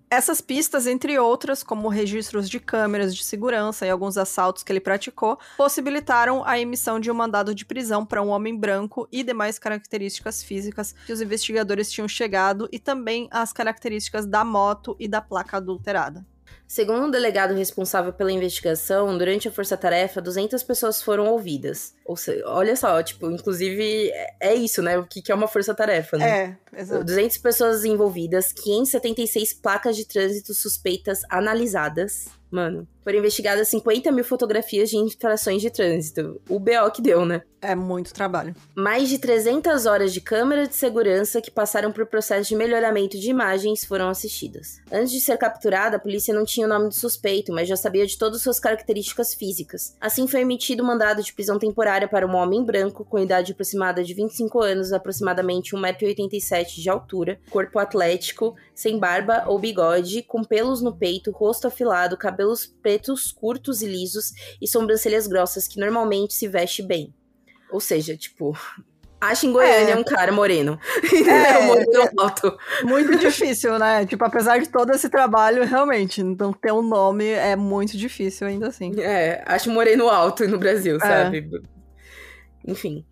[0.09, 4.79] essas pistas, entre outras, como registros de câmeras de segurança e alguns assaltos que ele
[4.79, 9.59] praticou, possibilitaram a emissão de um mandado de prisão para um homem branco e demais
[9.59, 15.21] características físicas que os investigadores tinham chegado e também as características da moto e da
[15.21, 16.25] placa adulterada.
[16.69, 21.95] Segundo um delegado responsável pela investigação, durante a força-tarefa, 200 pessoas foram ouvidas.
[22.05, 24.95] Ou seja, olha só, tipo, inclusive é, é isso, né?
[24.95, 26.57] O que, é uma força-tarefa, né?
[26.75, 27.03] É, exato.
[27.03, 32.27] 200 pessoas envolvidas, 576 placas de trânsito suspeitas analisadas.
[32.51, 36.41] Mano, foram investigadas 50 mil fotografias de infrações de trânsito.
[36.49, 37.41] O BO que deu, né?
[37.61, 38.55] É muito trabalho.
[38.73, 43.29] Mais de 300 horas de câmera de segurança que passaram por processo de melhoramento de
[43.29, 44.79] imagens foram assistidas.
[44.91, 48.05] Antes de ser capturada, a polícia não tinha o nome do suspeito, mas já sabia
[48.05, 49.95] de todas suas características físicas.
[49.99, 54.03] Assim foi emitido o mandado de prisão temporária para um homem branco, com idade aproximada
[54.03, 60.81] de 25 anos, aproximadamente 1,87m de altura, corpo atlético, sem barba ou bigode, com pelos
[60.81, 66.47] no peito, rosto afilado, cabelos pretos curtos e lisos e sobrancelhas grossas que normalmente se
[66.47, 67.13] veste bem.
[67.69, 68.57] Ou seja, tipo,
[69.19, 69.97] acha em Goiânia é.
[69.97, 70.79] um cara moreno.
[71.29, 72.57] É, um moreno alto.
[72.83, 74.05] Muito difícil, né?
[74.05, 78.67] Tipo, apesar de todo esse trabalho, realmente, não ter um nome é muito difícil ainda
[78.67, 78.99] assim.
[78.99, 80.99] É, acho moreno alto no Brasil, é.
[80.99, 81.49] sabe?
[82.65, 83.05] Enfim.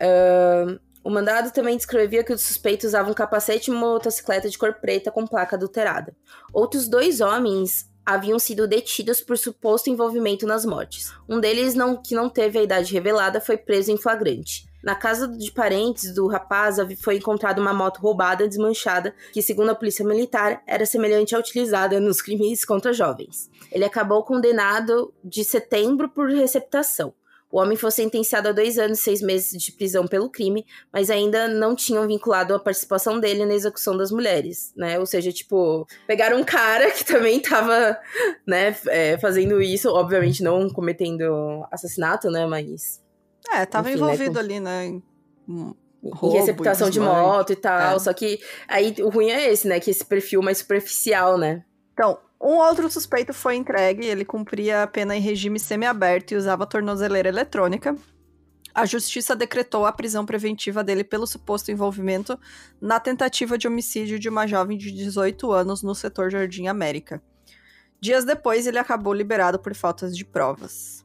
[0.00, 4.58] Uh, o mandado também descrevia que os suspeitos usavam um capacete e uma motocicleta de
[4.58, 6.16] cor preta com placa adulterada.
[6.52, 11.12] Outros dois homens haviam sido detidos por suposto envolvimento nas mortes.
[11.28, 14.66] Um deles, não, que não teve a idade revelada, foi preso em flagrante.
[14.84, 19.74] Na casa de parentes do rapaz foi encontrada uma moto roubada, desmanchada, que, segundo a
[19.74, 23.50] polícia militar, era semelhante à utilizada nos crimes contra jovens.
[23.72, 27.14] Ele acabou condenado de setembro por receptação.
[27.54, 31.08] O homem foi sentenciado a dois anos e seis meses de prisão pelo crime, mas
[31.08, 34.98] ainda não tinham vinculado a participação dele na execução das mulheres, né?
[34.98, 37.96] Ou seja, tipo, pegaram um cara que também tava,
[38.44, 43.00] né, é, fazendo isso, obviamente não cometendo assassinato, né, mas...
[43.52, 44.40] É, tava enfim, né, envolvido né, com...
[44.40, 45.02] ali, né, em...
[46.12, 47.98] Roubo, em receptação de moto e tal, é.
[48.00, 51.64] só que aí o ruim é esse, né, que esse perfil mais superficial, né?
[51.92, 56.66] Então, um outro suspeito foi entregue, ele cumpria a pena em regime semiaberto e usava
[56.66, 57.96] tornozeleira eletrônica.
[58.74, 62.38] A justiça decretou a prisão preventiva dele pelo suposto envolvimento
[62.80, 67.22] na tentativa de homicídio de uma jovem de 18 anos no setor Jardim América.
[67.98, 71.03] Dias depois, ele acabou liberado por faltas de provas.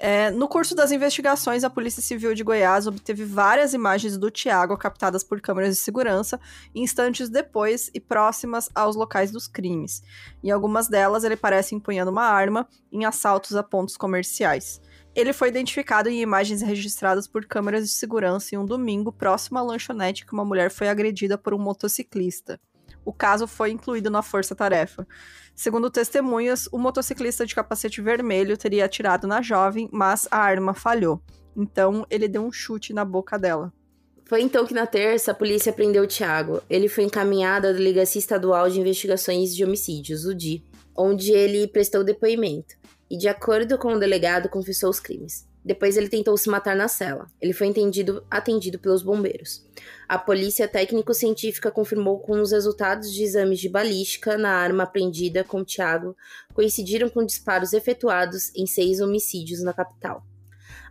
[0.00, 4.78] É, no curso das investigações, a Polícia Civil de Goiás obteve várias imagens do Tiago
[4.78, 6.40] captadas por câmeras de segurança
[6.72, 10.00] instantes depois e próximas aos locais dos crimes.
[10.42, 14.80] Em algumas delas, ele parece empunhando uma arma em assaltos a pontos comerciais.
[15.16, 19.62] Ele foi identificado em imagens registradas por câmeras de segurança em um domingo próximo à
[19.62, 22.60] lanchonete que uma mulher foi agredida por um motociclista.
[23.04, 25.06] O caso foi incluído na força-tarefa.
[25.54, 31.20] Segundo testemunhas, o motociclista de capacete vermelho teria atirado na jovem, mas a arma falhou.
[31.56, 33.72] Então, ele deu um chute na boca dela.
[34.24, 36.62] Foi então que na terça a polícia prendeu o Thiago.
[36.68, 40.62] Ele foi encaminhado à Delegacia Estadual de Investigações de Homicídios, o DI,
[40.94, 42.76] onde ele prestou depoimento.
[43.10, 45.47] E, de acordo com o delegado, confessou os crimes.
[45.64, 47.26] Depois ele tentou se matar na cela.
[47.40, 49.66] Ele foi entendido, atendido pelos bombeiros.
[50.08, 55.64] A polícia técnico-científica confirmou que os resultados de exames de balística na arma apreendida com
[55.64, 56.16] Tiago
[56.54, 60.24] coincidiram com disparos efetuados em seis homicídios na capital.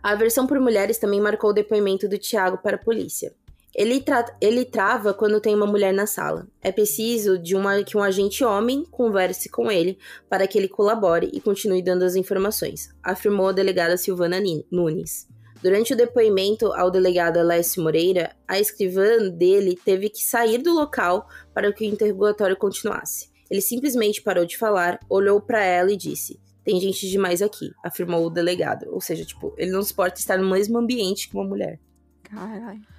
[0.02, 3.34] A aversão por mulheres também marcou o depoimento do Tiago para a polícia.
[3.74, 6.48] Ele, tra ele trava quando tem uma mulher na sala.
[6.60, 11.30] É preciso de uma, que um agente homem converse com ele para que ele colabore
[11.32, 14.38] e continue dando as informações, afirmou a delegada Silvana
[14.70, 15.28] Nunes.
[15.62, 21.28] Durante o depoimento ao delegado Alessio Moreira, a escrivã dele teve que sair do local
[21.52, 23.28] para que o interrogatório continuasse.
[23.50, 28.24] Ele simplesmente parou de falar, olhou para ela e disse: Tem gente demais aqui, afirmou
[28.24, 28.86] o delegado.
[28.92, 31.80] Ou seja, tipo, ele não suporta estar no mesmo ambiente que uma mulher.
[32.22, 32.97] Caralho.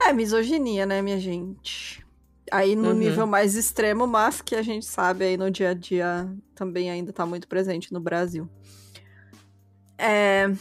[0.00, 2.04] É misoginia, né, minha gente?
[2.50, 2.94] Aí no uhum.
[2.94, 7.12] nível mais extremo, mas que a gente sabe aí no dia a dia também ainda
[7.12, 8.48] tá muito presente no Brasil.
[9.98, 10.52] É.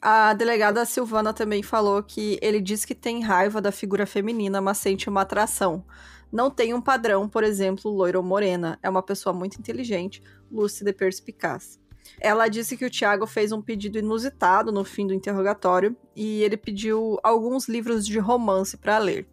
[0.00, 4.78] A delegada Silvana também falou que ele diz que tem raiva da figura feminina, mas
[4.78, 5.84] sente uma atração.
[6.32, 8.78] Não tem um padrão, por exemplo, loira ou morena.
[8.82, 11.79] É uma pessoa muito inteligente, lúcida e perspicaz.
[12.20, 16.56] Ela disse que o Tiago fez um pedido inusitado no fim do interrogatório e ele
[16.56, 19.26] pediu alguns livros de romance para ler.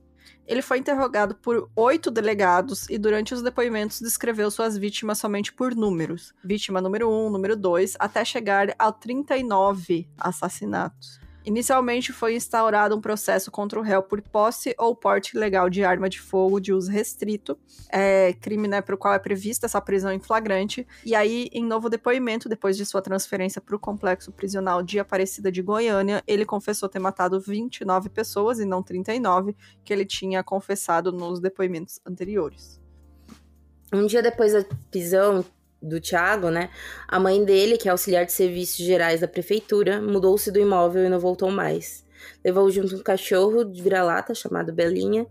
[0.47, 5.75] Ele foi interrogado por oito delegados e, durante os depoimentos, descreveu suas vítimas somente por
[5.75, 6.33] números.
[6.41, 11.26] Vítima número 1, um, número 2, até chegar a 39 assassinatos.
[11.47, 16.09] Inicialmente foi instaurado um processo contra o réu por posse ou porte ilegal de arma
[16.09, 17.57] de fogo de uso restrito,
[17.89, 20.85] é, crime né, para o qual é prevista essa prisão em flagrante.
[21.05, 25.49] E aí, em novo depoimento, depois de sua transferência para o complexo prisional de Aparecida
[25.49, 29.55] de Goiânia, ele confessou ter matado 29 pessoas e não 39,
[29.85, 32.77] que ele tinha confessado nos depoimentos anteriores.
[33.93, 35.45] Um dia depois da prisão,
[35.81, 36.69] do Thiago, né?
[37.07, 41.09] A mãe dele, que é auxiliar de serviços gerais da prefeitura, mudou-se do imóvel e
[41.09, 42.05] não voltou mais.
[42.43, 45.27] Levou junto um cachorro de vira-lata chamado Belinha,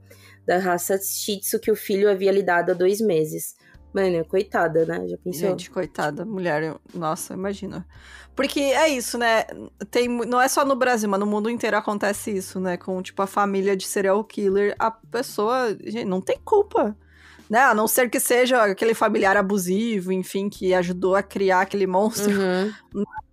[0.47, 3.57] da raça Shih Tzu que o filho havia lhe dado há dois meses.
[3.93, 5.09] Mano, coitada, né?
[5.09, 5.49] Já pensou?
[5.49, 7.87] Gente, coitada, mulher, nossa, imagina.
[8.35, 9.45] Porque é isso, né?
[9.91, 12.77] Tem, não é só no Brasil, mas no mundo inteiro acontece isso, né?
[12.77, 16.95] Com, tipo, a família de serial killer, a pessoa, gente, não tem culpa
[17.49, 17.61] né?
[17.61, 22.33] A não ser que seja aquele familiar abusivo, enfim, que ajudou a criar aquele monstro.
[22.33, 22.73] Uhum.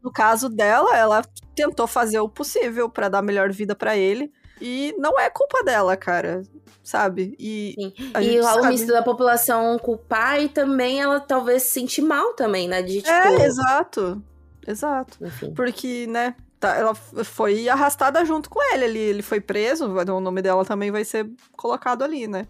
[0.01, 1.21] No caso dela, ela
[1.55, 4.31] tentou fazer o possível para dar a melhor vida para ele.
[4.61, 6.43] E não é culpa dela, cara.
[6.83, 7.33] Sabe?
[7.39, 7.75] E,
[8.21, 8.85] e o sabe...
[8.85, 12.81] da população culpar e também ela talvez se sentir mal também, né?
[12.81, 13.09] De, tipo...
[13.09, 14.21] É, exato.
[14.67, 15.25] Exato.
[15.25, 15.53] Enfim.
[15.53, 18.83] Porque, né, tá, ela foi arrastada junto com ele.
[18.83, 22.47] Ele, ele foi preso, o nome dela também vai ser colocado ali, né?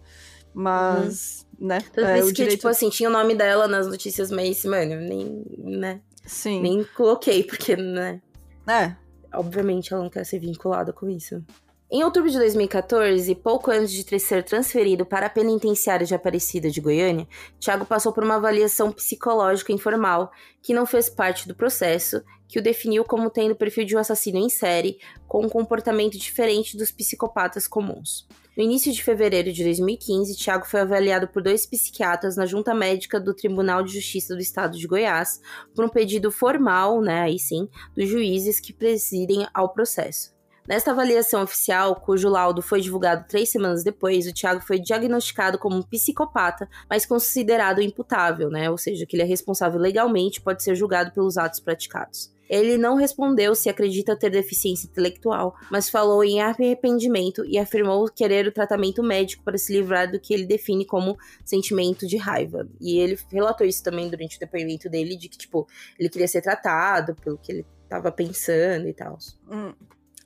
[0.52, 1.38] Mas.
[1.38, 1.80] Uhum né?
[1.92, 2.56] Tanto é, isso que, direito...
[2.56, 6.00] tipo assim, tinha o nome dela nas notícias, mas, mano, nem, né?
[6.24, 6.60] Sim.
[6.60, 8.20] Nem coloquei, porque, né?
[8.66, 8.94] É.
[9.34, 11.42] Obviamente ela não quer ser vinculada com isso.
[11.90, 16.80] Em outubro de 2014, pouco antes de ser transferido para a penitenciária de Aparecida de
[16.80, 17.28] Goiânia,
[17.60, 22.62] Tiago passou por uma avaliação psicológica informal que não fez parte do processo, que o
[22.62, 27.68] definiu como tendo perfil de um assassino em série, com um comportamento diferente dos psicopatas
[27.68, 28.26] comuns.
[28.56, 33.18] No início de fevereiro de 2015, Tiago foi avaliado por dois psiquiatras na junta médica
[33.18, 35.40] do Tribunal de Justiça do Estado de Goiás
[35.74, 40.32] por um pedido formal, né, aí sim, dos juízes que presidem ao processo.
[40.68, 45.76] Nesta avaliação oficial, cujo laudo foi divulgado três semanas depois, o Tiago foi diagnosticado como
[45.76, 48.70] um psicopata, mas considerado imputável, né?
[48.70, 52.33] Ou seja, que ele é responsável legalmente pode ser julgado pelos atos praticados.
[52.48, 58.46] Ele não respondeu se acredita ter deficiência intelectual, mas falou em arrependimento e afirmou querer
[58.46, 62.68] o tratamento médico para se livrar do que ele define como sentimento de raiva.
[62.80, 65.66] E ele relatou isso também durante o depoimento dele, de que, tipo,
[65.98, 69.18] ele queria ser tratado pelo que ele estava pensando e tal.
[69.50, 69.72] Hum.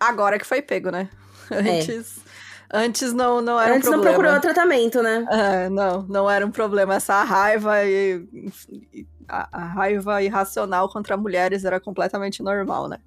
[0.01, 1.09] Agora que foi pego, né?
[1.51, 1.81] É.
[1.81, 2.19] Antes.
[2.71, 4.19] Antes não, não era Antes um problema.
[4.19, 5.27] Antes não procurou tratamento, né?
[5.31, 6.97] É, não, não era um problema.
[6.97, 8.23] Essa raiva e,
[8.93, 12.99] e a, a, raiva irracional contra mulheres era completamente normal, né?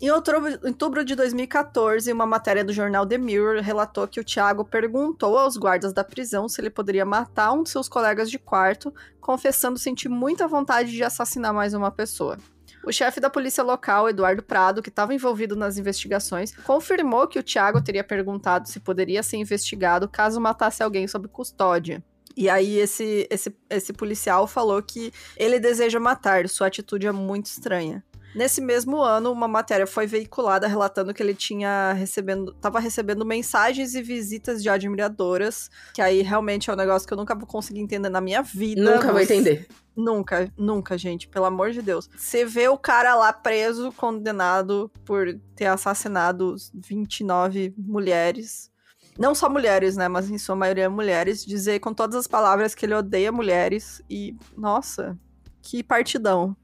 [0.00, 4.64] Em outubro, outubro de 2014, uma matéria do jornal The Mirror relatou que o Thiago
[4.64, 8.92] perguntou aos guardas da prisão se ele poderia matar um de seus colegas de quarto,
[9.20, 12.36] confessando sentir muita vontade de assassinar mais uma pessoa.
[12.84, 17.42] O chefe da polícia local, Eduardo Prado, que estava envolvido nas investigações, confirmou que o
[17.42, 22.02] Thiago teria perguntado se poderia ser investigado caso matasse alguém sob custódia.
[22.36, 27.46] E aí esse, esse, esse policial falou que ele deseja matar, sua atitude é muito
[27.46, 28.02] estranha.
[28.34, 33.94] Nesse mesmo ano, uma matéria foi veiculada relatando que ele tinha recebendo, tava recebendo mensagens
[33.94, 37.80] e visitas de admiradoras, que aí realmente é um negócio que eu nunca vou conseguir
[37.80, 38.80] entender na minha vida.
[38.80, 39.12] Nunca mas...
[39.12, 39.68] vou entender.
[39.94, 42.08] Nunca, nunca, gente, pelo amor de Deus.
[42.16, 48.71] Você vê o cara lá preso, condenado por ter assassinado 29 mulheres
[49.18, 52.86] não só mulheres, né, mas em sua maioria mulheres, dizer com todas as palavras que
[52.86, 55.16] ele odeia mulheres e, nossa,
[55.60, 56.56] que partidão.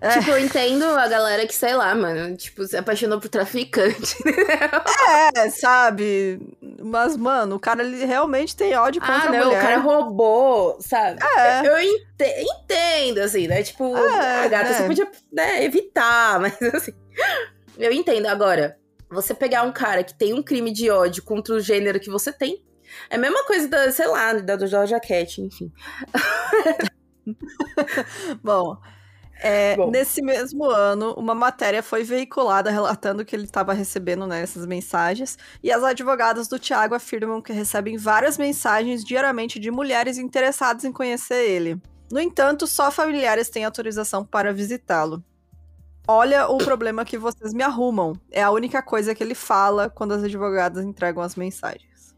[0.00, 0.20] É.
[0.20, 4.16] Tipo, eu entendo a galera que, sei lá, mano, tipo, se apaixonou por traficante.
[5.34, 6.40] é, sabe?
[6.80, 9.58] Mas, mano, o cara ele realmente tem ódio contra ah, não, a mulher.
[9.58, 11.18] o cara roubou, sabe?
[11.36, 11.66] É.
[11.66, 13.60] Eu ente entendo, assim, né?
[13.64, 14.74] Tipo, é, a gata é.
[14.74, 16.92] você podia né, evitar, mas assim.
[17.76, 18.26] Eu entendo.
[18.26, 18.78] Agora,
[19.10, 22.32] você pegar um cara que tem um crime de ódio contra o gênero que você
[22.32, 22.64] tem.
[23.10, 25.72] É a mesma coisa da, sei lá, da do Georgia Cat, enfim.
[28.42, 28.78] Bom,
[29.40, 34.66] é, nesse mesmo ano, uma matéria foi veiculada relatando que ele estava recebendo né, essas
[34.66, 40.84] mensagens, e as advogadas do Tiago afirmam que recebem várias mensagens diariamente de mulheres interessadas
[40.84, 41.80] em conhecer ele.
[42.10, 45.22] No entanto, só familiares têm autorização para visitá-lo.
[46.10, 48.14] Olha o problema que vocês me arrumam.
[48.30, 52.16] É a única coisa que ele fala quando as advogadas entregam as mensagens.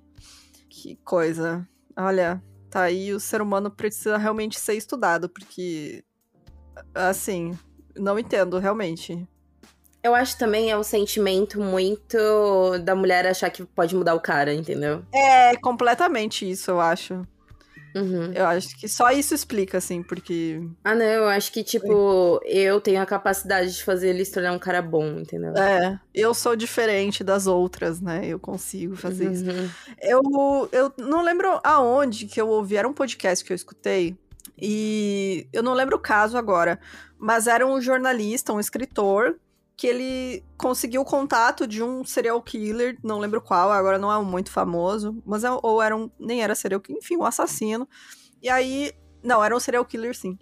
[0.68, 1.68] Que coisa.
[1.96, 6.04] Olha, tá aí, o ser humano precisa realmente ser estudado, porque
[6.94, 7.58] assim,
[7.96, 9.28] não entendo, realmente.
[10.04, 12.16] Eu acho também é um sentimento muito
[12.84, 15.04] da mulher achar que pode mudar o cara, entendeu?
[15.12, 17.26] É, completamente isso, eu acho.
[17.94, 18.32] Uhum.
[18.32, 20.60] Eu acho que só isso explica, assim, porque.
[20.84, 24.52] Ah, não, eu acho que, tipo, eu tenho a capacidade de fazer ele se tornar
[24.52, 25.54] um cara bom, entendeu?
[25.56, 28.26] É, eu sou diferente das outras, né?
[28.26, 29.32] Eu consigo fazer uhum.
[29.32, 29.44] isso.
[30.00, 30.20] Eu,
[30.72, 34.16] eu não lembro aonde que eu ouvi, era um podcast que eu escutei,
[34.60, 36.78] e eu não lembro o caso agora,
[37.18, 39.36] mas era um jornalista, um escritor,
[39.80, 44.22] que ele conseguiu o contato de um serial killer, não lembro qual, agora não é
[44.22, 47.88] muito famoso, mas é, ou era um, nem era serial killer, enfim, um assassino.
[48.42, 50.38] E aí, não, era um serial killer sim.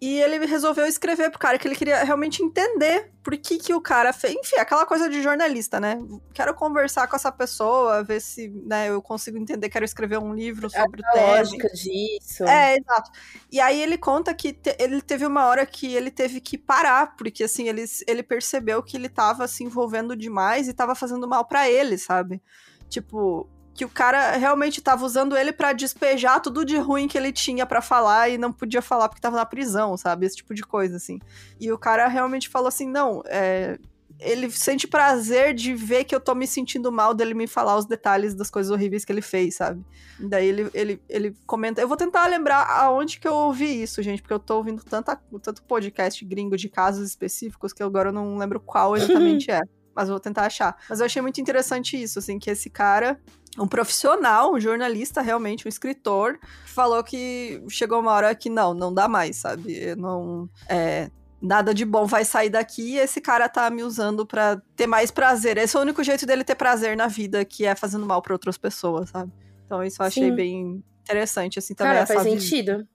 [0.00, 3.82] E ele resolveu escrever pro cara que ele queria realmente entender por que, que o
[3.82, 4.34] cara fez.
[4.34, 5.98] Enfim, aquela coisa de jornalista, né?
[6.32, 10.70] Quero conversar com essa pessoa, ver se né, eu consigo entender, quero escrever um livro
[10.70, 11.26] sobre é o tema.
[11.36, 12.44] lógica disso.
[12.44, 13.10] É, exato.
[13.52, 17.14] E aí ele conta que te, ele teve uma hora que ele teve que parar,
[17.14, 21.44] porque assim, ele, ele percebeu que ele tava se envolvendo demais e tava fazendo mal
[21.44, 22.42] para ele, sabe?
[22.88, 27.32] Tipo, que o cara realmente tava usando ele para despejar tudo de ruim que ele
[27.32, 30.26] tinha para falar e não podia falar porque tava na prisão, sabe?
[30.26, 31.18] Esse tipo de coisa, assim.
[31.58, 33.78] E o cara realmente falou assim: não, é,
[34.20, 37.86] ele sente prazer de ver que eu tô me sentindo mal dele me falar os
[37.86, 39.82] detalhes das coisas horríveis que ele fez, sabe?
[40.18, 41.80] Daí ele, ele, ele comenta.
[41.80, 45.16] Eu vou tentar lembrar aonde que eu ouvi isso, gente, porque eu tô ouvindo tanta,
[45.42, 49.60] tanto podcast gringo de casos específicos que agora eu não lembro qual exatamente é.
[50.00, 50.76] Mas vou tentar achar.
[50.88, 53.20] Mas eu achei muito interessante isso, assim, que esse cara
[53.58, 58.94] um profissional, um jornalista realmente, um escritor, falou que chegou uma hora que não, não
[58.94, 59.94] dá mais, sabe?
[59.96, 61.10] Não, é,
[61.42, 65.10] nada de bom vai sair daqui e esse cara tá me usando para ter mais
[65.10, 65.58] prazer.
[65.58, 68.32] Esse é o único jeito dele ter prazer na vida, que é fazendo mal para
[68.32, 69.32] outras pessoas, sabe?
[69.66, 70.34] Então isso eu achei Sim.
[70.34, 71.92] bem interessante, assim, também.
[71.92, 72.86] Cara, faz sentido.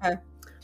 [0.00, 0.18] É.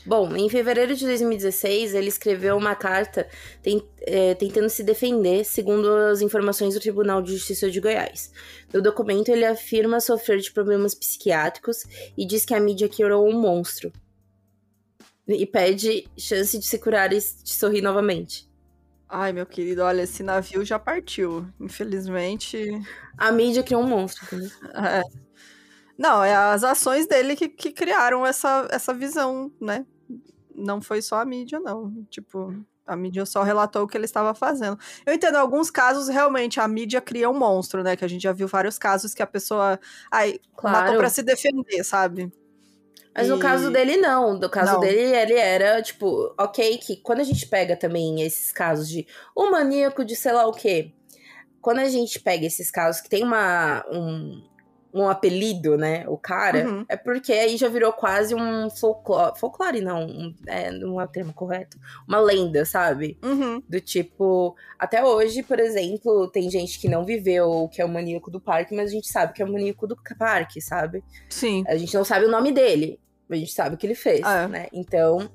[0.05, 3.27] Bom, em fevereiro de 2016, ele escreveu uma carta
[3.61, 8.31] tent, é, tentando se defender, segundo as informações do Tribunal de Justiça de Goiás.
[8.73, 11.83] No documento, ele afirma sofrer de problemas psiquiátricos
[12.17, 13.91] e diz que a mídia criou um monstro.
[15.27, 18.49] E pede chance de se curar e de sorrir novamente.
[19.07, 21.45] Ai, meu querido, olha, esse navio já partiu.
[21.59, 22.69] Infelizmente.
[23.17, 24.25] A mídia criou um monstro.
[24.73, 25.30] É.
[26.01, 29.85] Não, é as ações dele que, que criaram essa, essa visão, né?
[30.55, 31.93] Não foi só a mídia, não.
[32.09, 32.55] Tipo,
[32.87, 34.79] a mídia só relatou o que ele estava fazendo.
[35.05, 37.95] Eu entendo, alguns casos, realmente, a mídia cria um monstro, né?
[37.95, 39.79] Que a gente já viu vários casos que a pessoa
[40.11, 40.85] ai, claro.
[40.85, 42.33] matou pra se defender, sabe?
[43.15, 43.29] Mas e...
[43.29, 44.39] no caso dele, não.
[44.39, 44.79] No caso não.
[44.79, 49.05] dele, ele era, tipo, ok, que quando a gente pega também esses casos de
[49.37, 50.93] um maníaco de sei lá o quê.
[51.61, 54.41] Quando a gente pega esses casos que tem uma, um,
[54.93, 56.05] um apelido, né?
[56.07, 56.85] O cara, uhum.
[56.89, 59.37] é porque aí já virou quase um folclore.
[59.39, 61.77] Folclore, não, um, é, não é o termo correto.
[62.07, 63.17] Uma lenda, sabe?
[63.23, 63.61] Uhum.
[63.67, 64.55] Do tipo.
[64.77, 68.75] Até hoje, por exemplo, tem gente que não viveu que é o maníaco do parque,
[68.75, 71.03] mas a gente sabe que é o maníaco do parque, sabe?
[71.29, 71.63] Sim.
[71.67, 74.21] A gente não sabe o nome dele, mas a gente sabe o que ele fez,
[74.23, 74.47] ah, é.
[74.47, 74.67] né?
[74.73, 75.29] Então.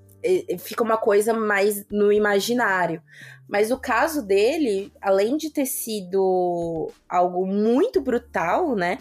[0.59, 3.00] Fica uma coisa mais no imaginário.
[3.48, 8.98] Mas o caso dele, além de ter sido algo muito brutal, né?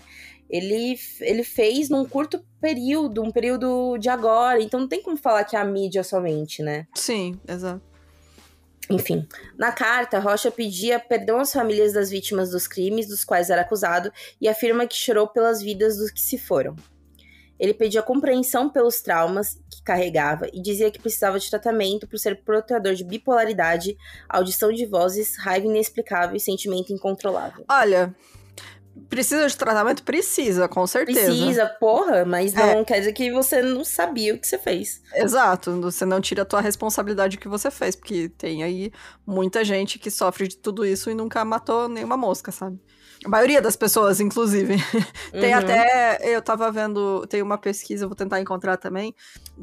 [0.55, 4.61] Ele, ele fez num curto período, um período de agora.
[4.61, 6.87] Então não tem como falar que é a mídia somente, né?
[6.95, 7.81] Sim, exato.
[8.89, 9.27] Enfim,
[9.57, 14.11] na carta, Rocha pedia perdão às famílias das vítimas dos crimes dos quais era acusado
[14.39, 16.75] e afirma que chorou pelas vidas dos que se foram.
[17.59, 22.43] Ele pedia compreensão pelos traumas que carregava e dizia que precisava de tratamento por ser
[22.43, 23.97] portador de bipolaridade,
[24.27, 27.63] audição de vozes, raiva inexplicável e sentimento incontrolável.
[27.69, 28.13] Olha,
[29.09, 30.03] Precisa de tratamento?
[30.03, 31.25] Precisa, com certeza.
[31.25, 32.83] Precisa, porra, mas não é.
[32.83, 35.01] quer dizer que você não sabia o que você fez.
[35.13, 38.91] Exato, você não tira a tua responsabilidade que você fez, porque tem aí
[39.25, 42.79] muita gente que sofre de tudo isso e nunca matou nenhuma mosca, sabe?
[43.25, 44.75] A maioria das pessoas, inclusive.
[45.33, 45.41] Uhum.
[45.41, 46.19] tem até.
[46.23, 47.25] Eu tava vendo.
[47.27, 49.13] Tem uma pesquisa, vou tentar encontrar também,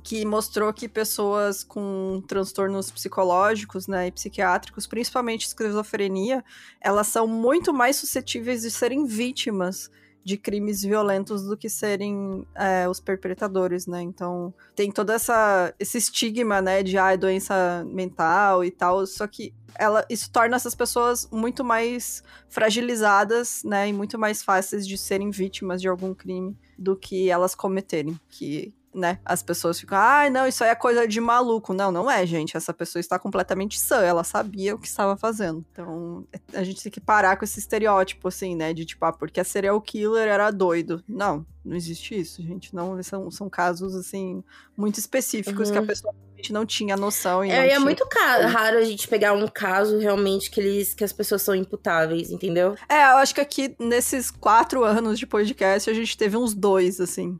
[0.02, 6.44] que mostrou que pessoas com transtornos psicológicos, né, e psiquiátricos, principalmente esquizofrenia,
[6.80, 9.90] elas são muito mais suscetíveis de serem vítimas
[10.24, 14.02] de crimes violentos do que serem é, os perpetradores, né?
[14.02, 19.52] Então tem todo essa, esse estigma, né, de ah, doença mental e tal, só que
[19.74, 25.30] ela, isso torna essas pessoas muito mais fragilizadas, né, e muito mais fáceis de serem
[25.30, 29.18] vítimas de algum crime do que elas cometerem, que né?
[29.24, 31.72] As pessoas ficam, ai, ah, não, isso aí é coisa de maluco.
[31.72, 32.56] Não, não é, gente.
[32.56, 35.64] Essa pessoa está completamente sã, ela sabia o que estava fazendo.
[35.72, 38.72] Então, a gente tem que parar com esse estereótipo, assim, né?
[38.72, 41.02] De tipo, ah, porque a serial killer era doido.
[41.08, 42.74] Não, não existe isso, gente.
[42.74, 44.42] Não, são, são casos, assim,
[44.76, 45.72] muito específicos uhum.
[45.72, 45.86] que a uhum.
[45.86, 46.14] pessoa
[46.50, 47.44] não tinha noção.
[47.44, 51.12] E é, é muito raro a gente pegar um caso realmente que, eles, que as
[51.12, 52.74] pessoas são imputáveis, entendeu?
[52.88, 57.00] É, eu acho que aqui, nesses quatro anos de podcast, a gente teve uns dois,
[57.00, 57.38] assim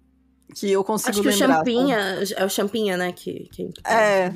[0.55, 1.47] que eu consigo Acho que lembrar.
[1.47, 1.99] o Champinha,
[2.37, 3.49] é o Champinha, né, que...
[3.53, 4.33] que é,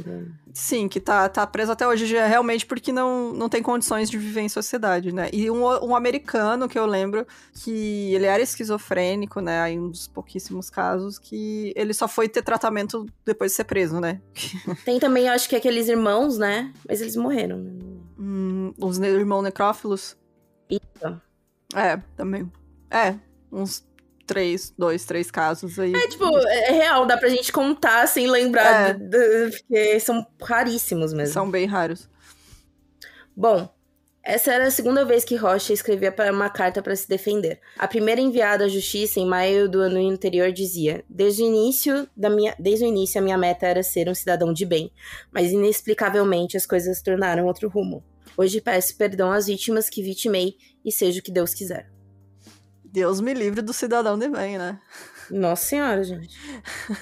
[0.52, 4.40] sim, que tá, tá preso até hoje, realmente porque não, não tem condições de viver
[4.40, 5.28] em sociedade, né.
[5.32, 10.06] E um, um americano que eu lembro que ele era esquizofrênico, né, aí um dos
[10.08, 14.20] pouquíssimos casos que ele só foi ter tratamento depois de ser preso, né.
[14.84, 17.58] Tem também, acho que aqueles irmãos, né, mas eles morreram.
[17.58, 17.72] Né?
[18.18, 20.16] Hum, os irmãos necrófilos?
[20.70, 21.20] Isso.
[21.74, 22.50] É, também.
[22.90, 23.14] É,
[23.52, 23.84] uns
[24.26, 25.94] três, dois, três casos aí.
[25.94, 28.94] É, tipo, é real, dá pra gente contar sem lembrar, é.
[28.94, 31.32] de, de, porque são raríssimos mesmo.
[31.32, 32.08] São bem raros.
[33.34, 33.68] Bom,
[34.26, 37.60] essa era a segunda vez que Rocha escrevia uma carta para se defender.
[37.78, 42.28] A primeira enviada à justiça em maio do ano anterior dizia: "Desde o início da
[42.28, 44.90] minha, desde o início a minha meta era ser um cidadão de bem,
[45.30, 48.02] mas inexplicavelmente as coisas tornaram outro rumo.
[48.36, 51.95] Hoje peço perdão às vítimas que vitimei e seja o que Deus quiser."
[52.97, 54.80] Deus me livre do cidadão de bem, né?
[55.30, 56.34] Nossa senhora, gente.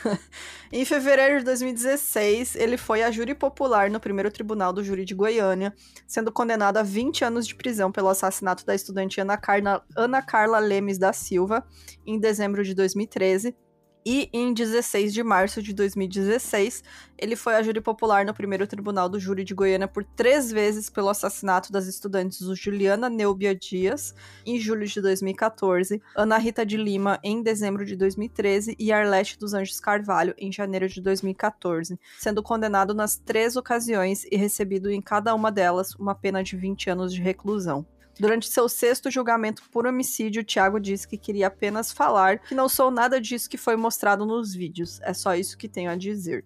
[0.72, 5.14] em fevereiro de 2016, ele foi a júri popular no primeiro tribunal do júri de
[5.14, 5.72] Goiânia,
[6.04, 10.58] sendo condenado a 20 anos de prisão pelo assassinato da estudante Ana, Carla, Ana Carla
[10.58, 11.64] Lemes da Silva,
[12.04, 13.56] em dezembro de 2013,
[14.04, 16.84] e em 16 de março de 2016,
[17.16, 20.90] ele foi a júri popular no primeiro tribunal do júri de Goiânia por três vezes
[20.90, 27.18] pelo assassinato das estudantes Juliana Neubia Dias, em julho de 2014, Ana Rita de Lima,
[27.22, 32.92] em dezembro de 2013, e Arlete dos Anjos Carvalho, em janeiro de 2014, sendo condenado
[32.92, 37.22] nas três ocasiões e recebido em cada uma delas uma pena de 20 anos de
[37.22, 37.86] reclusão.
[38.18, 42.90] Durante seu sexto julgamento por homicídio, Tiago disse que queria apenas falar que não sou
[42.90, 45.00] nada disso que foi mostrado nos vídeos.
[45.02, 46.44] É só isso que tenho a dizer.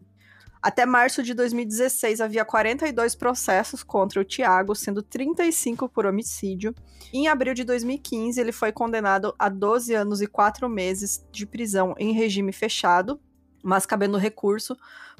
[0.60, 6.74] Até março de 2016, havia 42 processos contra o Tiago, sendo 35 por homicídio.
[7.12, 11.94] Em abril de 2015, ele foi condenado a 12 anos e 4 meses de prisão
[11.96, 13.20] em regime fechado,
[13.68, 14.76] mas cabendo recurso,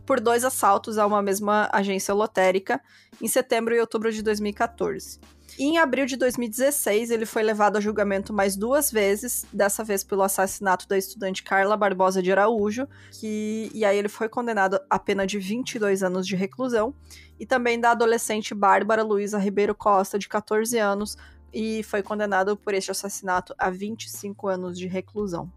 [0.07, 2.81] por dois assaltos a uma mesma agência lotérica
[3.21, 5.21] em setembro e outubro de 2014.
[5.59, 10.03] E em abril de 2016, ele foi levado a julgamento mais duas vezes, dessa vez
[10.03, 14.99] pelo assassinato da estudante Carla Barbosa de Araújo, que e aí ele foi condenado a
[14.99, 16.95] pena de 22 anos de reclusão,
[17.39, 21.19] e também da adolescente Bárbara Luiza Ribeiro Costa, de 14 anos,
[21.53, 25.51] e foi condenado por este assassinato a 25 anos de reclusão.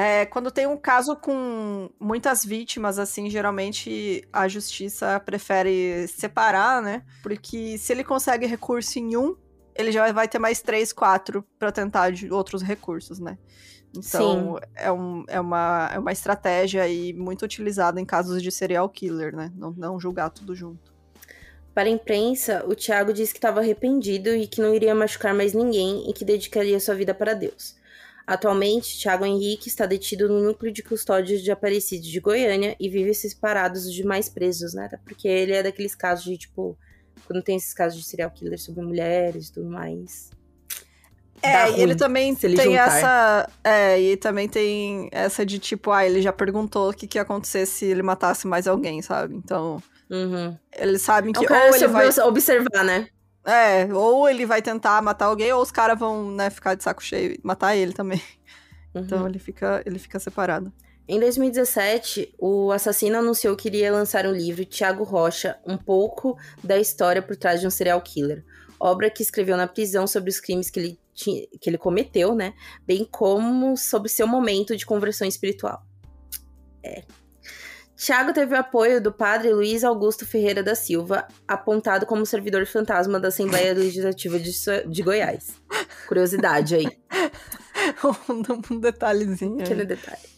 [0.00, 7.02] É, quando tem um caso com muitas vítimas, assim, geralmente a justiça prefere separar, né?
[7.20, 9.34] Porque se ele consegue recurso em um,
[9.74, 13.36] ele já vai ter mais três, quatro para tentar de outros recursos, né?
[13.92, 18.88] Então, é, um, é, uma, é uma estratégia aí muito utilizada em casos de serial
[18.88, 19.50] killer, né?
[19.56, 20.94] Não, não julgar tudo junto.
[21.74, 25.52] Para a imprensa, o Tiago disse que estava arrependido e que não iria machucar mais
[25.52, 27.77] ninguém e que dedicaria sua vida para Deus.
[28.28, 33.14] Atualmente, Thiago Henrique está detido no núcleo de custódia de Aparecido de Goiânia e vive
[33.14, 34.86] separados dos demais presos, né?
[35.02, 36.76] Porque ele é daqueles casos de, tipo,
[37.26, 40.28] quando tem esses casos de serial killer sobre mulheres e tudo mais.
[41.40, 42.98] É, e ele também ele tem juntar.
[42.98, 43.50] essa.
[43.64, 47.22] É, e também tem essa de tipo, ah, ele já perguntou o que, que ia
[47.22, 49.36] acontecer se ele matasse mais alguém, sabe?
[49.36, 49.82] Então.
[50.10, 50.54] Uhum.
[50.76, 51.46] Eles sabem que.
[51.46, 53.08] É um ou ele vai observar, né?
[53.48, 57.02] É, ou ele vai tentar matar alguém, ou os caras vão, né, ficar de saco
[57.02, 58.20] cheio e matar ele também.
[58.94, 59.02] Uhum.
[59.02, 60.72] Então ele fica, ele fica separado.
[61.06, 66.78] Em 2017, o assassino anunciou que iria lançar um livro, Tiago Rocha, um pouco da
[66.78, 68.42] história por trás de um serial killer.
[68.80, 72.54] Obra que escreveu na prisão sobre os crimes que ele que ele cometeu, né?
[72.86, 75.82] Bem como sobre seu momento de conversão espiritual.
[76.82, 77.02] É.
[77.98, 83.18] Tiago teve o apoio do padre Luiz Augusto Ferreira da Silva, apontado como servidor fantasma
[83.18, 84.52] da Assembleia Legislativa de,
[84.86, 85.56] de Goiás.
[86.06, 86.86] Curiosidade aí.
[88.70, 89.60] um detalhezinho.
[89.60, 90.37] Aquele detalhe.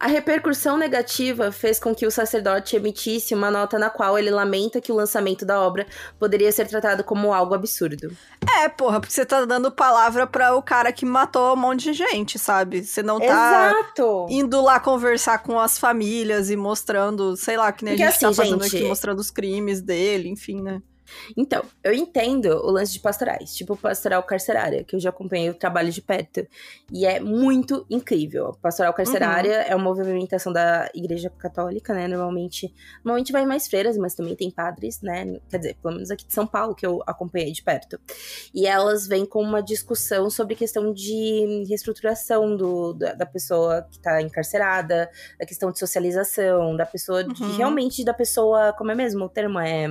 [0.00, 4.80] A repercussão negativa fez com que o sacerdote emitisse uma nota na qual ele lamenta
[4.80, 5.86] que o lançamento da obra
[6.18, 8.10] poderia ser tratado como algo absurdo.
[8.56, 11.92] É, porra, porque você tá dando palavra para o cara que matou um monte de
[11.92, 12.82] gente, sabe?
[12.82, 14.26] Você não tá Exato.
[14.30, 18.20] indo lá conversar com as famílias e mostrando, sei lá, que nem porque a gente
[18.20, 18.76] tá assim, tá fazendo gente...
[18.78, 20.80] aqui, mostrando os crimes dele, enfim, né?
[21.36, 25.54] Então, eu entendo o lance de pastorais, tipo pastoral carcerária, que eu já acompanhei o
[25.54, 26.46] trabalho de perto.
[26.92, 28.56] E é muito incrível.
[28.60, 29.64] Pastoral carcerária uhum.
[29.68, 32.06] é uma movimentação da Igreja Católica, né?
[32.08, 32.72] Normalmente,
[33.04, 35.40] normalmente vai mais freiras, mas também tem padres, né?
[35.48, 37.98] Quer dizer, pelo menos aqui de São Paulo, que eu acompanhei de perto.
[38.54, 43.96] E elas vêm com uma discussão sobre questão de reestruturação do, da, da pessoa que
[43.96, 47.32] está encarcerada, da questão de socialização, da pessoa, uhum.
[47.32, 49.58] de, realmente da pessoa, como é mesmo o termo?
[49.58, 49.88] É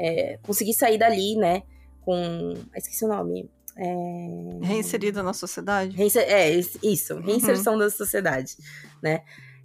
[0.00, 1.62] é, conseguir sair dali, né?
[2.00, 2.54] Com.
[2.72, 3.50] Ah, esqueci o nome.
[3.76, 4.66] É...
[4.66, 5.96] Reinserida na sociedade?
[5.96, 6.24] Reinser...
[6.26, 6.50] É,
[6.82, 7.22] isso, uhum.
[7.22, 7.78] reinserção uhum.
[7.80, 8.56] da sociedade,
[9.02, 9.22] né?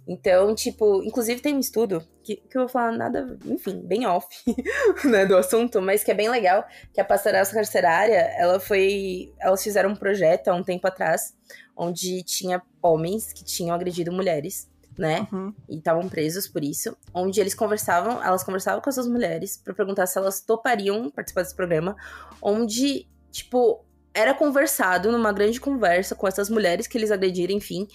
[0.08, 4.28] Então, tipo, inclusive tem um estudo que, que eu vou falar nada, enfim, bem off,
[5.04, 6.64] né, do assunto, mas que é bem legal,
[6.94, 11.34] que a pastoral carcerária, ela foi, elas fizeram um projeto há um tempo atrás,
[11.76, 14.68] onde tinha homens que tinham agredido mulheres,
[14.98, 15.26] né?
[15.32, 15.54] Uhum.
[15.68, 16.96] E estavam presos por isso.
[17.12, 21.54] Onde eles conversavam, elas conversavam com essas mulheres para perguntar se elas topariam participar desse
[21.54, 21.96] programa.
[22.40, 23.84] Onde, tipo,
[24.14, 27.86] era conversado numa grande conversa com essas mulheres que eles agrediram, enfim.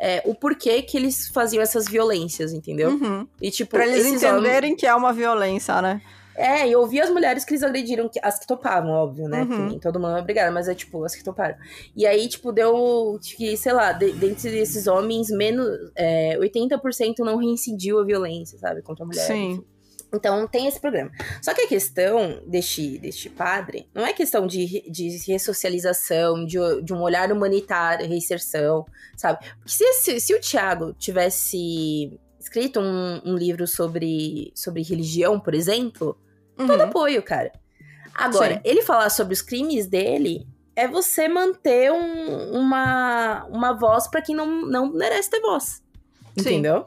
[0.00, 2.90] É, o porquê que eles faziam essas violências, entendeu?
[2.90, 3.26] Uhum.
[3.40, 4.80] E, tipo, pra eles entenderem homens...
[4.80, 6.00] que é uma violência, né?
[6.38, 9.40] É, e eu ouvi as mulheres que eles agrediram, as que topavam, óbvio, né?
[9.40, 9.48] Uhum.
[9.48, 11.56] Que nem todo mundo é obrigado, mas é tipo, as que toparam.
[11.96, 15.66] E aí, tipo, deu que, sei lá, de, dentre esses homens, menos.
[15.96, 18.82] É, 80% não reincidiu a violência, sabe?
[18.82, 19.26] Contra a mulher.
[19.26, 19.50] Sim.
[19.50, 19.64] Enfim.
[20.12, 21.10] Então tem esse programa.
[21.42, 26.94] Só que a questão deste, deste padre não é questão de, de ressocialização, de, de
[26.94, 28.86] um olhar humanitário, reinserção,
[29.16, 29.44] sabe?
[29.58, 35.54] Porque se, se, se o Tiago tivesse escrito um, um, livro sobre, sobre religião, por
[35.54, 36.16] exemplo,
[36.58, 36.66] Uhum.
[36.66, 37.52] Todo apoio, cara.
[38.14, 38.60] Agora, Sim.
[38.64, 44.34] ele falar sobre os crimes dele é você manter um, uma, uma voz para quem
[44.34, 45.82] não, não merece ter voz.
[46.36, 46.86] Entendeu?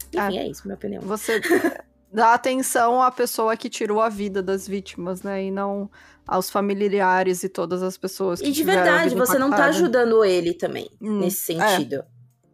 [0.00, 0.18] Sim.
[0.18, 1.02] Enfim, ah, é isso, minha opinião.
[1.02, 1.40] Você
[2.12, 5.44] dá atenção à pessoa que tirou a vida das vítimas, né?
[5.44, 5.90] E não
[6.26, 10.54] aos familiares e todas as pessoas que E de verdade, você não tá ajudando ele
[10.54, 11.68] também, hum, nesse é.
[11.68, 11.96] sentido.
[11.96, 12.04] É.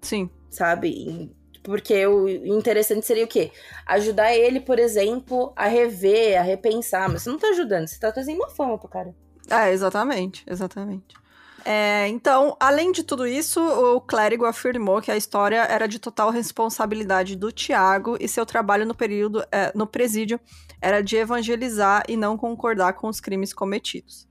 [0.00, 0.30] Sim.
[0.50, 1.30] Sabe?
[1.68, 3.52] Porque o interessante seria o quê?
[3.84, 7.10] Ajudar ele, por exemplo, a rever, a repensar.
[7.10, 9.14] Mas você não tá ajudando, você tá trazendo uma fama pro cara.
[9.50, 11.14] É, exatamente, exatamente.
[11.66, 16.30] É, então, além de tudo isso, o clérigo afirmou que a história era de total
[16.30, 20.40] responsabilidade do Tiago e seu trabalho no período é, no presídio
[20.80, 24.26] era de evangelizar e não concordar com os crimes cometidos.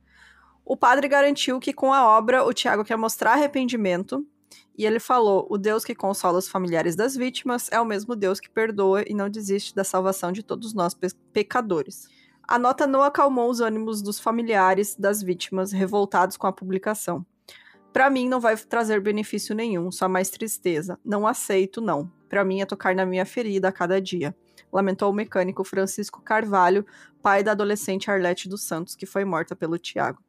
[0.66, 4.26] O padre garantiu que com a obra o Tiago quer mostrar arrependimento
[4.78, 8.39] e ele falou: O Deus que consola os familiares das vítimas é o mesmo Deus
[8.39, 12.07] que perdoa e não desiste da salvação de todos nós pe pecadores.
[12.47, 17.25] A nota não acalmou os ânimos dos familiares das vítimas revoltados com a publicação.
[17.91, 20.99] Para mim não vai trazer benefício nenhum, só mais tristeza.
[21.03, 22.11] Não aceito, não.
[22.30, 24.36] Para mim é tocar na minha ferida a cada dia.
[24.71, 26.86] Lamentou o mecânico Francisco Carvalho,
[27.21, 30.21] pai da adolescente Arlete dos Santos, que foi morta pelo Tiago.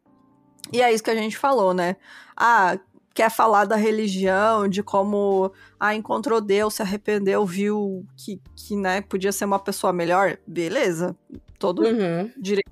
[0.72, 1.96] E é isso que a gente falou, né?
[2.36, 2.78] Ah,
[3.19, 9.01] quer falar da religião, de como ah, encontrou Deus, se arrependeu, viu que, que né,
[9.01, 11.16] podia ser uma pessoa melhor, beleza.
[11.59, 12.31] Todo uhum.
[12.39, 12.69] direito.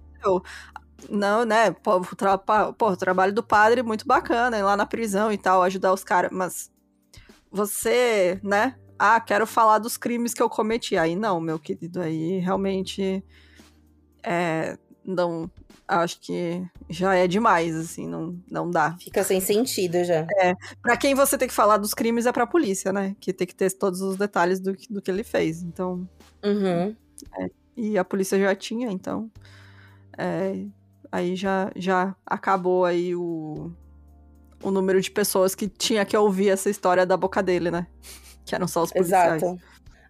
[1.11, 1.73] Não, né?
[1.73, 5.37] Pô, o, tra pô, o trabalho do padre muito bacana, ir lá na prisão e
[5.37, 6.71] tal, ajudar os caras, mas
[7.51, 8.77] você, né?
[8.97, 10.97] Ah, quero falar dos crimes que eu cometi.
[10.97, 13.21] Aí não, meu querido, aí realmente
[14.23, 15.51] é, não,
[15.87, 18.97] acho que já é demais, assim, não, não dá.
[18.99, 20.27] Fica sem sentido já.
[20.39, 23.15] É, pra quem você tem que falar dos crimes é pra polícia, né?
[23.21, 26.09] Que tem que ter todos os detalhes do, do que ele fez, então...
[26.45, 26.95] Uhum.
[27.39, 29.31] É, e a polícia já tinha, então...
[30.19, 30.65] É,
[31.13, 33.71] aí já, já acabou aí o,
[34.63, 37.87] o número de pessoas que tinha que ouvir essa história da boca dele, né?
[38.45, 39.43] Que eram só os policiais.
[39.43, 39.61] Exato.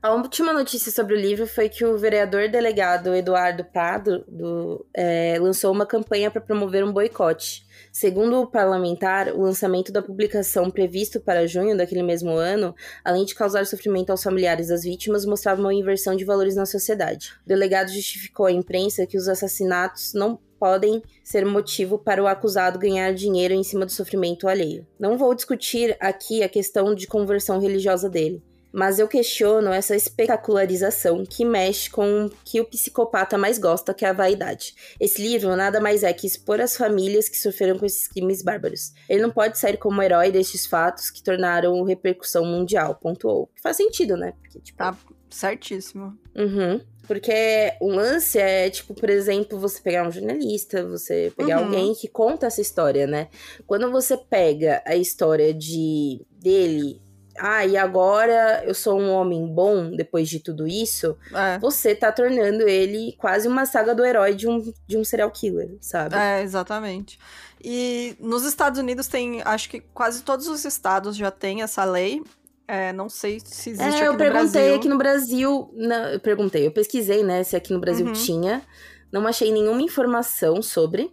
[0.06, 5.36] A última notícia sobre o livro foi que o vereador delegado Eduardo Prado do, é,
[5.40, 7.66] lançou uma campanha para promover um boicote.
[7.90, 12.72] Segundo o parlamentar, o lançamento da publicação previsto para junho daquele mesmo ano,
[13.04, 17.32] além de causar sofrimento aos familiares das vítimas, mostrava uma inversão de valores na sociedade.
[17.44, 22.78] O delegado justificou à imprensa que os assassinatos não podem ser motivo para o acusado
[22.78, 24.86] ganhar dinheiro em cima do sofrimento alheio.
[25.00, 28.40] Não vou discutir aqui a questão de conversão religiosa dele,
[28.76, 34.04] mas eu questiono essa espetacularização que mexe com o que o psicopata mais gosta, que
[34.04, 34.74] é a vaidade.
[35.00, 38.92] Esse livro nada mais é que expor as famílias que sofreram com esses crimes bárbaros.
[39.08, 43.48] Ele não pode sair como herói destes fatos que tornaram repercussão mundial, pontuou.
[43.62, 44.34] Faz sentido, né?
[44.42, 44.76] Porque, tipo...
[44.76, 44.94] Tá
[45.30, 46.14] certíssimo.
[46.34, 46.78] Uhum.
[47.06, 51.64] Porque o lance é, tipo, por exemplo, você pegar um jornalista, você pegar uhum.
[51.64, 53.28] alguém que conta essa história, né?
[53.66, 57.00] Quando você pega a história de dele
[57.38, 61.58] ah, e agora eu sou um homem bom depois de tudo isso, é.
[61.58, 65.76] você tá tornando ele quase uma saga do herói de um, de um serial killer,
[65.80, 66.16] sabe?
[66.16, 67.18] É, exatamente.
[67.62, 72.22] E nos Estados Unidos tem, acho que quase todos os estados já têm essa lei.
[72.68, 74.74] É, não sei se existe é, aqui eu perguntei Brasil.
[74.74, 75.70] aqui no Brasil.
[75.74, 78.12] Não, eu perguntei, eu pesquisei, né, se aqui no Brasil uhum.
[78.12, 78.62] tinha.
[79.10, 81.12] Não achei nenhuma informação sobre.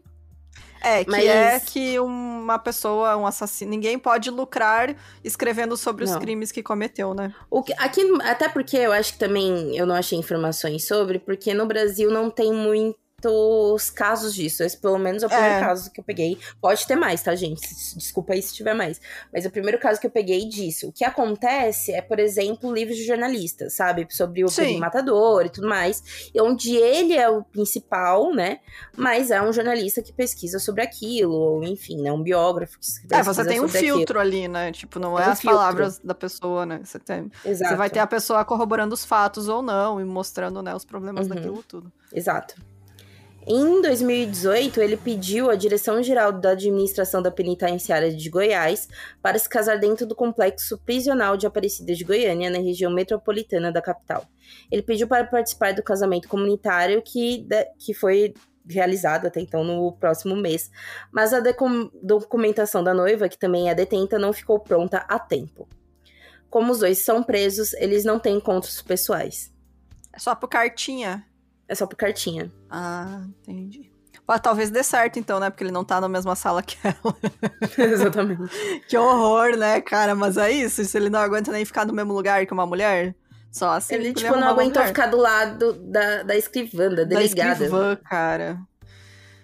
[0.83, 1.25] É, que Mas...
[1.25, 6.11] é que uma pessoa, um assassino, ninguém pode lucrar escrevendo sobre não.
[6.11, 7.33] os crimes que cometeu, né?
[7.49, 11.53] O que, aqui, até porque eu acho que também eu não achei informações sobre, porque
[11.53, 14.63] no Brasil não tem muito muitos casos disso.
[14.63, 15.59] Esse, pelo menos, é o primeiro é.
[15.59, 16.37] caso que eu peguei.
[16.61, 17.61] Pode ter mais, tá, gente?
[17.95, 18.99] Desculpa aí se tiver mais.
[19.31, 20.89] Mas é o primeiro caso que eu peguei disso.
[20.89, 24.07] O que acontece é, por exemplo, livros de jornalistas, sabe?
[24.09, 26.29] Sobre o matador e tudo mais.
[26.33, 28.59] E onde ele é o principal, né?
[28.95, 32.11] Mas é um jornalista que pesquisa sobre aquilo, ou enfim, né?
[32.11, 34.37] Um biógrafo que pesquisa É, você tem um filtro aquilo.
[34.37, 34.71] ali, né?
[34.71, 35.57] Tipo, não é, é um as filtro.
[35.57, 36.81] palavras da pessoa, né?
[36.83, 37.31] Você tem.
[37.45, 37.71] Exato.
[37.71, 41.27] Você vai ter a pessoa corroborando os fatos ou não e mostrando, né, os problemas
[41.27, 41.35] uhum.
[41.35, 41.91] daquilo tudo.
[42.11, 42.55] Exato.
[43.45, 48.87] Em 2018, ele pediu à Direção-Geral da Administração da Penitenciária de Goiás
[49.21, 53.81] para se casar dentro do complexo prisional de Aparecida de Goiânia, na região metropolitana da
[53.81, 54.25] capital.
[54.71, 57.45] Ele pediu para participar do casamento comunitário que,
[57.77, 58.33] que foi
[58.65, 60.71] realizado até então no próximo mês,
[61.11, 61.41] mas a
[62.01, 65.67] documentação da noiva, que também é detenta, não ficou pronta a tempo.
[66.49, 69.51] Como os dois são presos, eles não têm encontros pessoais.
[70.13, 71.27] É só por cartinha?
[71.73, 72.51] É só por cartinha.
[72.69, 73.91] Ah, entendi.
[74.27, 75.49] Ah, talvez dê certo, então, né?
[75.49, 77.15] Porque ele não tá na mesma sala que ela.
[77.91, 78.43] Exatamente.
[78.87, 80.13] que horror, né, cara?
[80.13, 80.85] Mas é isso.
[80.85, 83.15] Se ele não aguenta nem ficar no mesmo lugar que uma mulher,
[83.51, 83.95] só assim.
[83.95, 87.49] Ele, tipo, não aguentou ficar do lado da, da escrivã, da delegada.
[87.49, 88.59] Da escrivã, cara.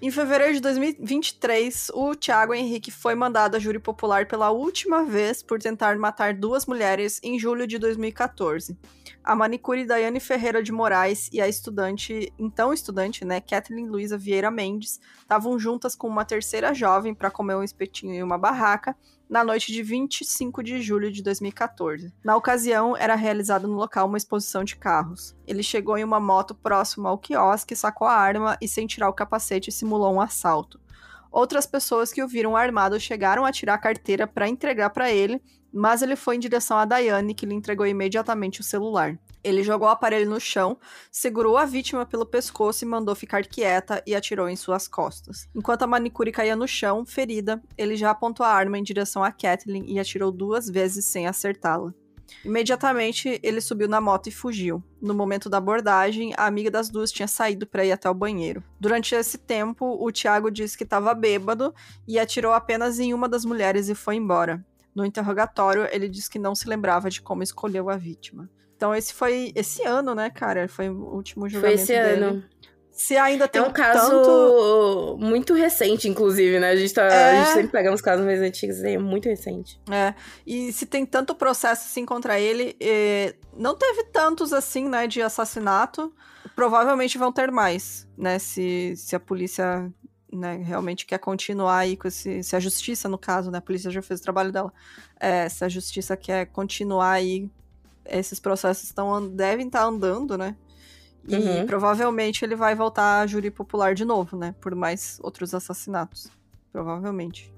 [0.01, 5.43] Em fevereiro de 2023, o Tiago Henrique foi mandado a júri popular pela última vez
[5.43, 8.77] por tentar matar duas mulheres em julho de 2014
[9.23, 14.49] a manicure Daiane Ferreira de Moraes e a estudante, então estudante, né, Kathleen Luiza Vieira
[14.49, 18.95] Mendes, estavam juntas com uma terceira jovem para comer um espetinho em uma barraca
[19.29, 22.11] na noite de 25 de julho de 2014.
[22.23, 25.35] Na ocasião, era realizada no local uma exposição de carros.
[25.45, 29.13] Ele chegou em uma moto próximo ao quiosque, sacou a arma e, sem tirar o
[29.13, 30.79] capacete, simulou um assalto.
[31.31, 35.39] Outras pessoas que o viram armado chegaram a tirar a carteira para entregar para ele,
[35.71, 39.15] mas ele foi em direção a Daiane, que lhe entregou imediatamente o celular.
[39.43, 40.77] Ele jogou o aparelho no chão,
[41.11, 45.47] segurou a vítima pelo pescoço e mandou ficar quieta e atirou em suas costas.
[45.55, 49.31] Enquanto a manicure caía no chão, ferida, ele já apontou a arma em direção a
[49.31, 51.93] Kathleen e atirou duas vezes sem acertá-la.
[52.43, 54.83] Imediatamente, ele subiu na moto e fugiu.
[55.01, 58.63] No momento da abordagem, a amiga das duas tinha saído para ir até o banheiro.
[58.79, 61.73] Durante esse tempo, o Tiago disse que estava bêbado
[62.07, 64.63] e atirou apenas em uma das mulheres e foi embora.
[64.95, 68.49] No interrogatório, ele disse que não se lembrava de como escolheu a vítima.
[68.79, 70.69] Então, esse foi esse ano, né, cara?
[70.69, 72.23] Foi o último julgamento Foi esse dele.
[72.23, 72.43] ano.
[72.89, 75.17] Se ainda tem é um caso tanto...
[75.19, 76.69] muito recente, inclusive, né?
[76.69, 77.31] A gente, tá, é...
[77.31, 79.81] a gente sempre pega uns casos mais antigos, é muito recente.
[79.91, 80.13] É,
[80.47, 82.77] e se tem tanto processo assim contra ele,
[83.53, 86.13] não teve tantos assim, né, de assassinato,
[86.55, 89.91] provavelmente vão ter mais, né, se, se a polícia
[90.31, 93.91] né, realmente quer continuar aí com esse, se a justiça, no caso, né, a polícia
[93.91, 94.71] já fez o trabalho dela,
[95.19, 97.49] é, se a justiça quer continuar aí,
[98.11, 100.55] esses processos estão, devem estar tá andando, né,
[101.27, 101.65] e uhum.
[101.65, 104.55] provavelmente ele vai voltar a júri popular de novo, né?
[104.59, 106.27] Por mais outros assassinatos.
[106.71, 107.51] Provavelmente.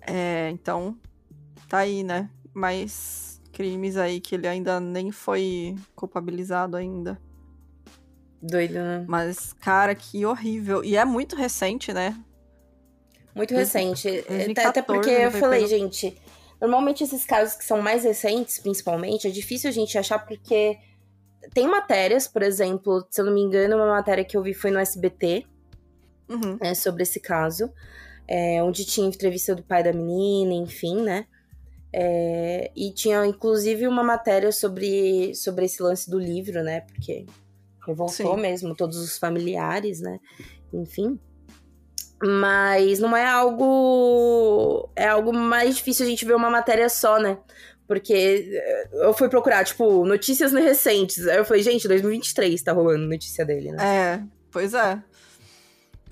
[0.00, 0.96] É, então,
[1.68, 2.30] tá aí, né?
[2.54, 7.20] Mais crimes aí que ele ainda nem foi culpabilizado ainda.
[8.40, 9.04] Doido, né?
[9.06, 10.82] Mas, cara, que horrível.
[10.82, 12.18] E é muito recente, né?
[13.34, 14.08] Muito recente.
[14.08, 16.16] 2014, Até porque eu falei, gente,
[16.60, 20.78] normalmente esses casos que são mais recentes, principalmente, é difícil a gente achar porque
[21.54, 24.70] tem matérias, por exemplo, se eu não me engano, uma matéria que eu vi foi
[24.70, 25.46] no SBT,
[26.28, 26.58] uhum.
[26.60, 27.72] né, sobre esse caso,
[28.28, 31.26] é, onde tinha entrevista do pai da menina, enfim, né?
[31.92, 36.82] É, e tinha inclusive uma matéria sobre, sobre esse lance do livro, né?
[36.82, 37.26] Porque
[37.86, 38.40] Revoltou Sim.
[38.40, 40.20] mesmo todos os familiares, né?
[40.72, 41.18] Enfim.
[42.22, 44.90] Mas não é algo.
[44.94, 47.38] É algo mais difícil a gente ver uma matéria só, né?
[47.86, 51.26] Porque eh, eu fui procurar, tipo, notícias recentes.
[51.26, 53.78] Aí eu falei, gente, 2023 tá rolando notícia dele, né?
[53.82, 55.02] É, pois é.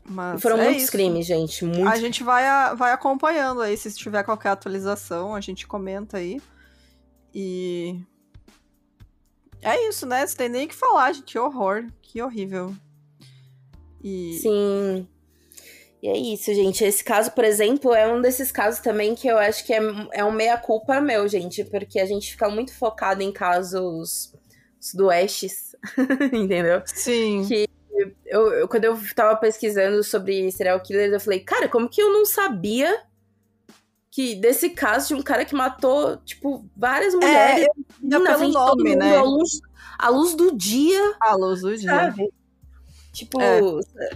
[0.08, 0.92] Mas foram é muitos isso.
[0.92, 1.64] crimes, gente.
[1.64, 1.86] Muito...
[1.86, 2.42] A gente vai,
[2.74, 3.76] vai acompanhando aí.
[3.76, 6.40] Se tiver qualquer atualização, a gente comenta aí.
[7.34, 8.00] E.
[9.60, 10.26] É isso, né?
[10.26, 11.26] Você tem nem o que falar, gente.
[11.26, 11.86] Que horror.
[12.00, 12.74] Que horrível.
[14.02, 14.38] E...
[14.40, 15.08] Sim.
[16.02, 16.84] E é isso, gente.
[16.84, 19.80] Esse caso, por exemplo, é um desses casos também que eu acho que é,
[20.12, 21.64] é um meia-culpa meu, gente.
[21.64, 24.32] Porque a gente fica muito focado em casos
[24.80, 25.74] sudoestes,
[26.32, 26.82] entendeu?
[26.86, 27.44] Sim.
[27.46, 27.68] Que
[28.26, 32.12] eu, eu, quando eu tava pesquisando sobre serial killers, eu falei, cara, como que eu
[32.12, 33.02] não sabia
[34.10, 37.68] que desse caso de um cara que matou, tipo, várias mulheres é,
[38.02, 39.16] na frente nome, né?
[39.16, 39.60] à, luz,
[39.98, 41.16] à luz do dia.
[41.20, 41.90] À luz do dia.
[41.90, 42.28] Sabe?
[43.12, 43.60] Tipo, é.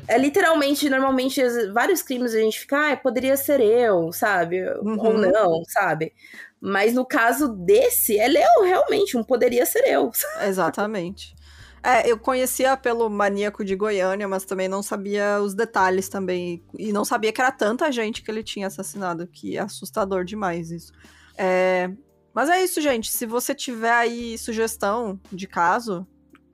[0.09, 0.18] é.
[0.18, 1.40] literalmente, normalmente,
[1.72, 4.62] vários crimes a gente fica, ah, poderia ser eu, sabe?
[4.80, 4.99] Uhum.
[4.99, 6.12] Ou não, sabe?
[6.61, 8.28] Mas no caso desse, é
[8.62, 10.11] realmente um poderia ser eu.
[10.47, 11.34] Exatamente.
[11.82, 16.62] É, eu conhecia pelo Maníaco de Goiânia, mas também não sabia os detalhes também.
[16.78, 20.70] E não sabia que era tanta gente que ele tinha assassinado, que é assustador demais
[20.70, 20.93] isso.
[21.36, 21.90] É...
[22.32, 23.11] Mas é isso, gente.
[23.11, 26.07] Se você tiver aí sugestão de caso,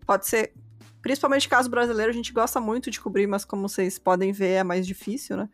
[0.07, 0.55] pode ser.
[1.09, 4.63] Principalmente caso brasileiro, a gente gosta muito de cobrir, mas como vocês podem ver, é
[4.63, 5.49] mais difícil, né?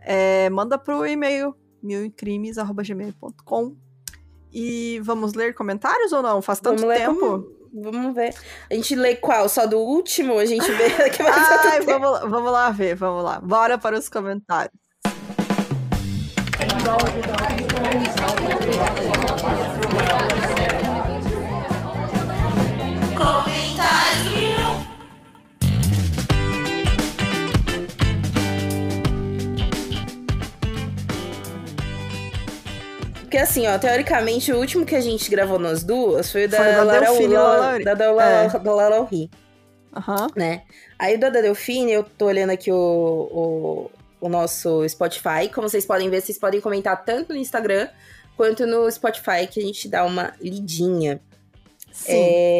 [0.00, 0.50] É...
[0.50, 3.76] Manda pro e-mail milcrimes.gmail.com
[4.52, 6.42] e vamos ler comentários ou não?
[6.42, 7.20] Faz tanto vamos tempo.
[7.20, 7.60] Como...
[7.72, 8.34] Vamos ver.
[8.68, 9.48] A gente lê qual?
[9.48, 10.36] Só do último?
[10.40, 13.40] A gente vê que vai Ai, vamos, vamos lá ver, vamos lá.
[13.40, 14.74] Bora para os comentários.
[33.30, 36.56] Porque assim, ó, teoricamente, o último que a gente gravou nas duas foi o da,
[36.56, 37.34] foi da Lara, Delfine
[37.84, 38.48] da, da, é.
[38.48, 39.30] da Ri.
[39.94, 40.26] Uhum.
[40.34, 40.62] Né?
[40.98, 45.48] Aí o da Delfine, eu tô olhando aqui o, o, o, nosso Spotify.
[45.54, 47.86] Como vocês podem ver, vocês podem comentar tanto no Instagram
[48.36, 51.20] quanto no Spotify, que a gente dá uma lidinha.
[51.92, 52.12] Sim.
[52.12, 52.58] É,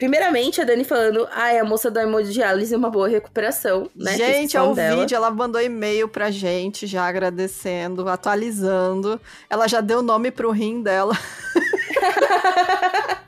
[0.00, 4.16] Primeiramente, a Dani falando, ai, a moça da hemodiálise é uma boa recuperação, né?
[4.16, 9.20] Gente, é o vídeo, ela mandou e-mail pra gente, já agradecendo, atualizando.
[9.50, 11.14] Ela já deu nome pro rim dela.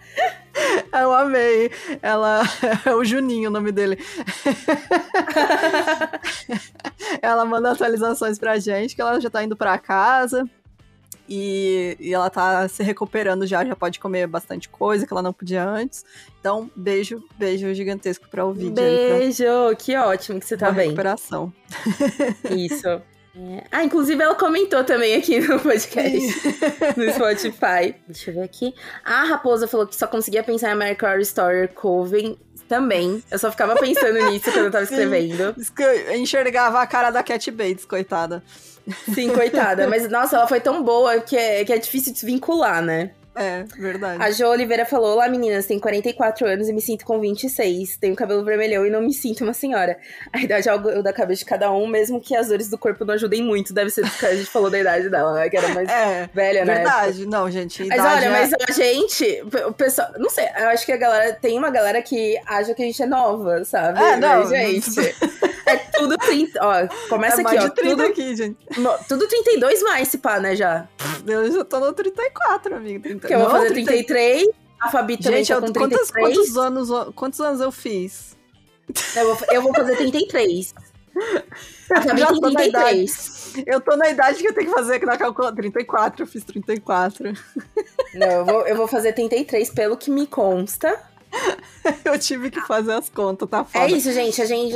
[0.99, 1.70] Eu amei.
[2.01, 2.43] Ela
[2.87, 3.99] é o Juninho o nome dele.
[7.20, 10.49] ela manda atualizações pra gente que ela já tá indo pra casa.
[11.35, 15.33] E, e, ela tá se recuperando já, já pode comer bastante coisa que ela não
[15.33, 16.05] podia antes.
[16.39, 18.74] Então, beijo, beijo gigantesco para o vídeo.
[18.74, 19.45] Beijo,
[19.78, 20.89] que ótimo que você tá Boa bem.
[20.89, 21.51] recuperação.
[22.51, 22.87] Isso.
[23.35, 23.64] É.
[23.72, 26.18] Ah, inclusive ela comentou também aqui no podcast,
[26.99, 27.95] no Spotify.
[28.07, 28.74] Deixa eu ver aqui.
[29.03, 32.39] A Raposa falou que só conseguia pensar em American Horror Story Coven
[32.73, 33.23] também.
[33.31, 35.55] Eu só ficava pensando nisso quando eu tava escrevendo.
[35.79, 38.43] Eu enxergava a cara da Cat Bates, coitada.
[39.14, 39.87] Sim, coitada.
[39.87, 43.11] Mas, nossa, ela foi tão boa que é, que é difícil desvincular, né?
[43.35, 44.22] É, verdade.
[44.22, 47.97] A Jo Oliveira falou: Olá, meninas, tenho 44 anos e me sinto com 26.
[47.97, 49.97] Tenho cabelo vermelhão e não me sinto uma senhora.
[50.33, 53.05] A idade é algo da cabeça de cada um, mesmo que as dores do corpo
[53.05, 53.72] não ajudem muito.
[53.72, 55.49] Deve ser porque a gente falou da idade dela, né?
[55.49, 56.74] Que era mais é, velha, né?
[56.74, 57.85] Verdade, não, gente.
[57.85, 58.30] Mas olha, é...
[58.30, 62.03] mas a gente, o pessoal, não sei, eu acho que a galera, tem uma galera
[62.03, 63.99] que acha que a gente é nova, sabe?
[63.99, 64.41] É, não.
[64.41, 65.14] Mas, gente.
[65.64, 66.59] É tudo 30.
[66.61, 67.68] Ó, começa é aqui, ó.
[67.70, 68.57] tudo, aqui, gente.
[68.78, 70.89] No, tudo 32 mais, se pá, né, já.
[71.26, 73.09] Eu já tô no 34, amigo.
[73.23, 73.29] 30...
[73.29, 74.49] Que eu vou fazer 33.
[74.81, 76.11] A Fabi também gente, tá com 33.
[76.11, 78.37] Quantos, quantos, anos, quantos anos eu fiz?
[79.16, 80.75] Eu vou, eu vou fazer 33.
[81.95, 83.55] A Fabi tem 33.
[83.66, 85.57] Eu tô na idade que eu tenho que fazer aqui na calculadora.
[85.57, 87.33] 34, eu fiz 34.
[88.14, 90.99] Não, eu vou, eu vou fazer 33 pelo que me consta.
[92.05, 93.87] eu tive que fazer as contas, tá foda.
[93.87, 94.41] É isso, gente.
[94.41, 94.75] A gente.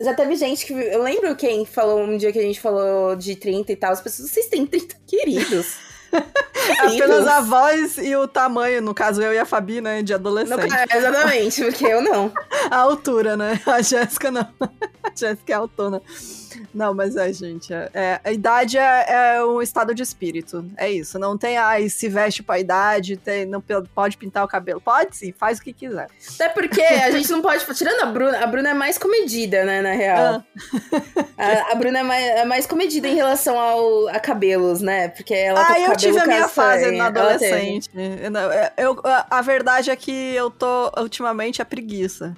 [0.00, 0.72] Já teve gente que.
[0.72, 3.92] Eu lembro quem falou um dia que a gente falou de 30 e tal.
[3.92, 5.85] As pessoas, vocês têm 30 queridos.
[6.80, 10.68] Apenas a voz e o tamanho, no caso eu e a Fabi, né, de adolescente.
[10.68, 12.32] No, exatamente, porque eu não.
[12.70, 13.60] a altura, né?
[13.66, 14.48] A Jéssica não.
[15.02, 16.02] A Jéssica é autona.
[16.74, 17.72] Não, mas é, gente.
[17.72, 20.64] É, é, a idade é, é, um estado de espírito.
[20.76, 21.18] É isso.
[21.18, 23.62] Não tem, ai, se veste pra idade, tem, não
[23.94, 24.80] pode pintar o cabelo.
[24.80, 26.08] Pode sim, faz o que quiser.
[26.34, 27.64] Até porque a gente não pode.
[27.74, 30.18] Tirando a Bruna, a Bruna é mais comedida, né, na real.
[30.18, 30.44] Ah.
[31.38, 35.08] A, a, Bruna é mais, é mais comedida em relação ao, a cabelos, né?
[35.08, 37.90] Porque ela ah, tá eu tive a minha fase na adolescente.
[38.76, 42.34] Eu, eu, a verdade é que eu tô, ultimamente, a preguiça.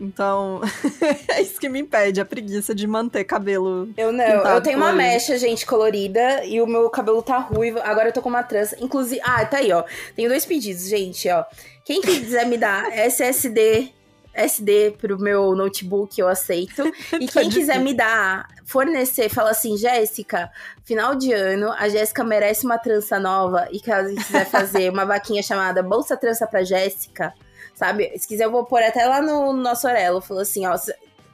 [0.00, 0.62] Então,
[1.28, 3.90] é isso que me impede, a preguiça de manter cabelo.
[3.96, 7.78] Eu não, eu tenho uma mecha, gente, colorida, e o meu cabelo tá ruivo.
[7.82, 8.76] Agora eu tô com uma trança.
[8.80, 9.84] Inclusive, ah, tá aí, ó.
[10.16, 11.44] Tenho dois pedidos, gente, ó.
[11.84, 13.92] Quem quiser me dar SSD
[14.32, 16.86] SD pro meu notebook, eu aceito.
[17.20, 20.50] E tá quem quiser me dar, fornecer, fala assim, Jéssica,
[20.84, 25.42] final de ano, a Jéssica merece uma trança nova e gente quiser fazer uma vaquinha
[25.42, 27.34] chamada Bolsa Trança pra Jéssica,
[27.80, 28.12] sabe?
[28.18, 30.20] Se quiser, eu vou pôr até lá no nosso Orelo.
[30.20, 30.76] Falou assim, ó,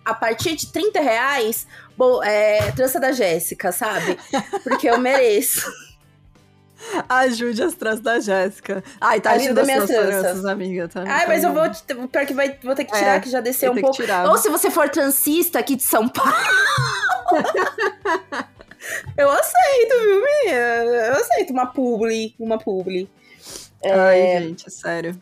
[0.04, 1.66] a partir de 30 reais,
[1.96, 4.16] bo, é, trança da Jéssica, sabe?
[4.62, 5.68] Porque eu mereço.
[7.08, 8.84] Ajude as tranças da Jéssica.
[9.00, 10.44] Ai, tá Ajuda minhas tranças.
[10.44, 10.86] amiga.
[10.86, 11.64] Tá Ai, mas eu vou.
[12.08, 14.00] Pior que vai, vou ter que tirar, é, que já desceu um pouco.
[14.28, 16.30] Ou se você for transista aqui de São Paulo.
[19.18, 20.60] eu aceito, viu, menina?
[21.08, 22.36] Eu aceito uma publi.
[22.38, 23.10] Uma publi.
[23.82, 24.42] Ai, é...
[24.42, 25.20] gente, sério.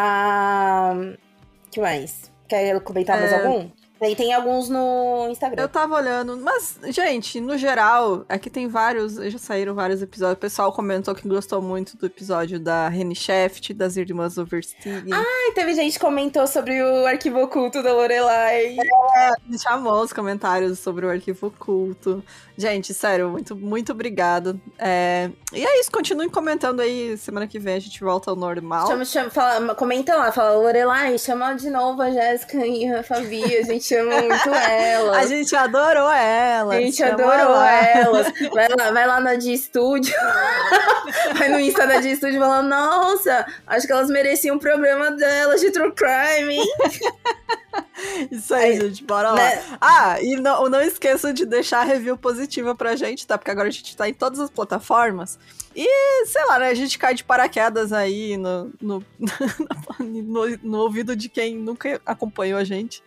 [0.00, 0.94] Ah.
[1.70, 2.30] que mais?
[2.48, 3.44] Quer comentar mais é...
[3.44, 3.68] algum?
[3.98, 5.60] Tem, tem alguns no Instagram.
[5.60, 10.36] Eu tava olhando, mas, gente, no geral, aqui tem vários, já saíram vários episódios.
[10.36, 15.02] O pessoal comentou que gostou muito do episódio da Reni Shaft, das Irmãs Overstein.
[15.10, 18.76] Ai, teve gente que comentou sobre o arquivo oculto da Lorelai.
[18.78, 22.22] É, a gente amou os comentários sobre o arquivo oculto.
[22.58, 24.60] Gente, sério, muito, muito obrigado.
[24.76, 25.30] É...
[25.52, 27.16] E é isso, continuem comentando aí.
[27.16, 28.88] Semana que vem a gente volta ao normal.
[28.88, 33.44] Chama, chama, fala, comenta lá, fala, Lorelai, chama de novo a Jéssica e a Fabi.
[33.58, 35.16] A gente ama muito elas.
[35.18, 36.76] A gente adorou elas.
[36.76, 38.26] A gente adorou elas.
[38.52, 40.14] Vai lá, vai lá na de estúdio.
[41.38, 45.12] vai no Insta da de estúdio e fala, nossa, acho que elas mereciam um programa
[45.12, 46.58] delas de true crime.
[48.30, 49.36] Isso aí, aí, gente, bora lá.
[49.36, 49.62] Né?
[49.80, 53.36] Ah, e não, não esqueçam de deixar a review positiva pra gente, tá?
[53.36, 55.38] Porque agora a gente tá em todas as plataformas.
[55.74, 56.68] E, sei lá, né?
[56.68, 59.04] A gente cai de paraquedas aí no, no,
[60.00, 63.02] no, no ouvido de quem nunca acompanhou a gente.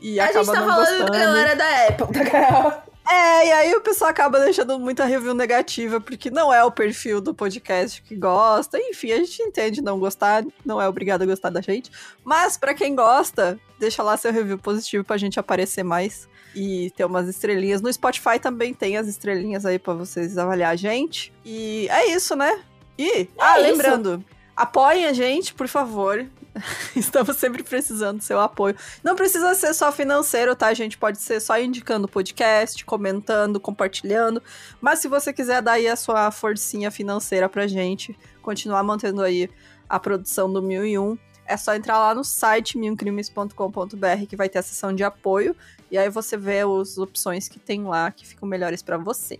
[0.00, 1.12] E a acaba gente tá não falando gostando.
[1.12, 6.30] galera da Apple, tá, É, e aí o pessoal acaba deixando muita review negativa, porque
[6.30, 8.78] não é o perfil do podcast que gosta.
[8.78, 11.90] Enfim, a gente entende não gostar, não é obrigado a gostar da gente.
[12.24, 17.04] Mas para quem gosta, deixa lá seu review positivo pra gente aparecer mais e ter
[17.04, 17.82] umas estrelinhas.
[17.82, 21.30] No Spotify também tem as estrelinhas aí para vocês avaliar a gente.
[21.44, 22.62] E é isso, né?
[22.96, 23.70] E, é ah, isso.
[23.70, 24.24] lembrando,
[24.56, 26.26] apoiem a gente, por favor.
[26.96, 28.74] Estamos sempre precisando do seu apoio.
[29.04, 30.96] Não precisa ser só financeiro, tá, gente?
[30.96, 34.42] Pode ser só indicando o podcast, comentando, compartilhando.
[34.80, 39.50] Mas se você quiser dar aí a sua forcinha financeira pra gente, continuar mantendo aí
[39.86, 44.62] a produção do 1001, é só entrar lá no site milcrimes.com.br que vai ter a
[44.62, 45.54] seção de apoio.
[45.90, 49.38] E aí você vê as opções que tem lá que ficam melhores para você.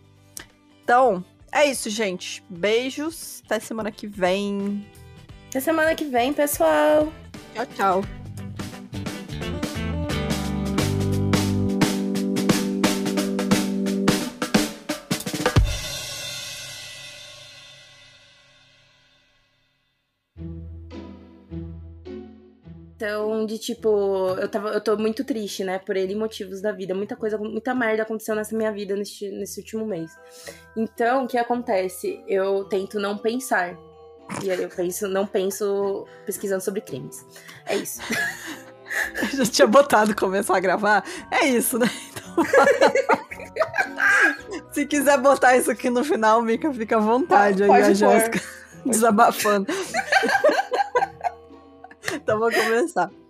[0.82, 2.44] Então, é isso, gente.
[2.48, 3.42] Beijos.
[3.44, 4.86] Até semana que vem.
[5.48, 7.12] Até semana que vem, pessoal.
[7.54, 8.25] Tchau, tchau.
[23.06, 25.78] Então, de tipo, eu, tava, eu tô muito triste, né?
[25.78, 26.92] Por ele motivos da vida.
[26.92, 30.10] Muita coisa, muita merda aconteceu nessa minha vida nesse, nesse último mês.
[30.76, 32.20] Então, o que acontece?
[32.26, 33.78] Eu tento não pensar.
[34.42, 37.24] E aí eu penso, não penso pesquisando sobre crimes.
[37.64, 38.00] É isso.
[39.22, 41.04] Eu já tinha botado começar a gravar.
[41.30, 41.86] É isso, né?
[42.10, 42.44] Então...
[44.72, 48.42] Se quiser botar isso aqui no final, Mika, fica à vontade aí, a Jéssica
[48.84, 49.72] desabafando.
[52.20, 53.25] ともこめんさん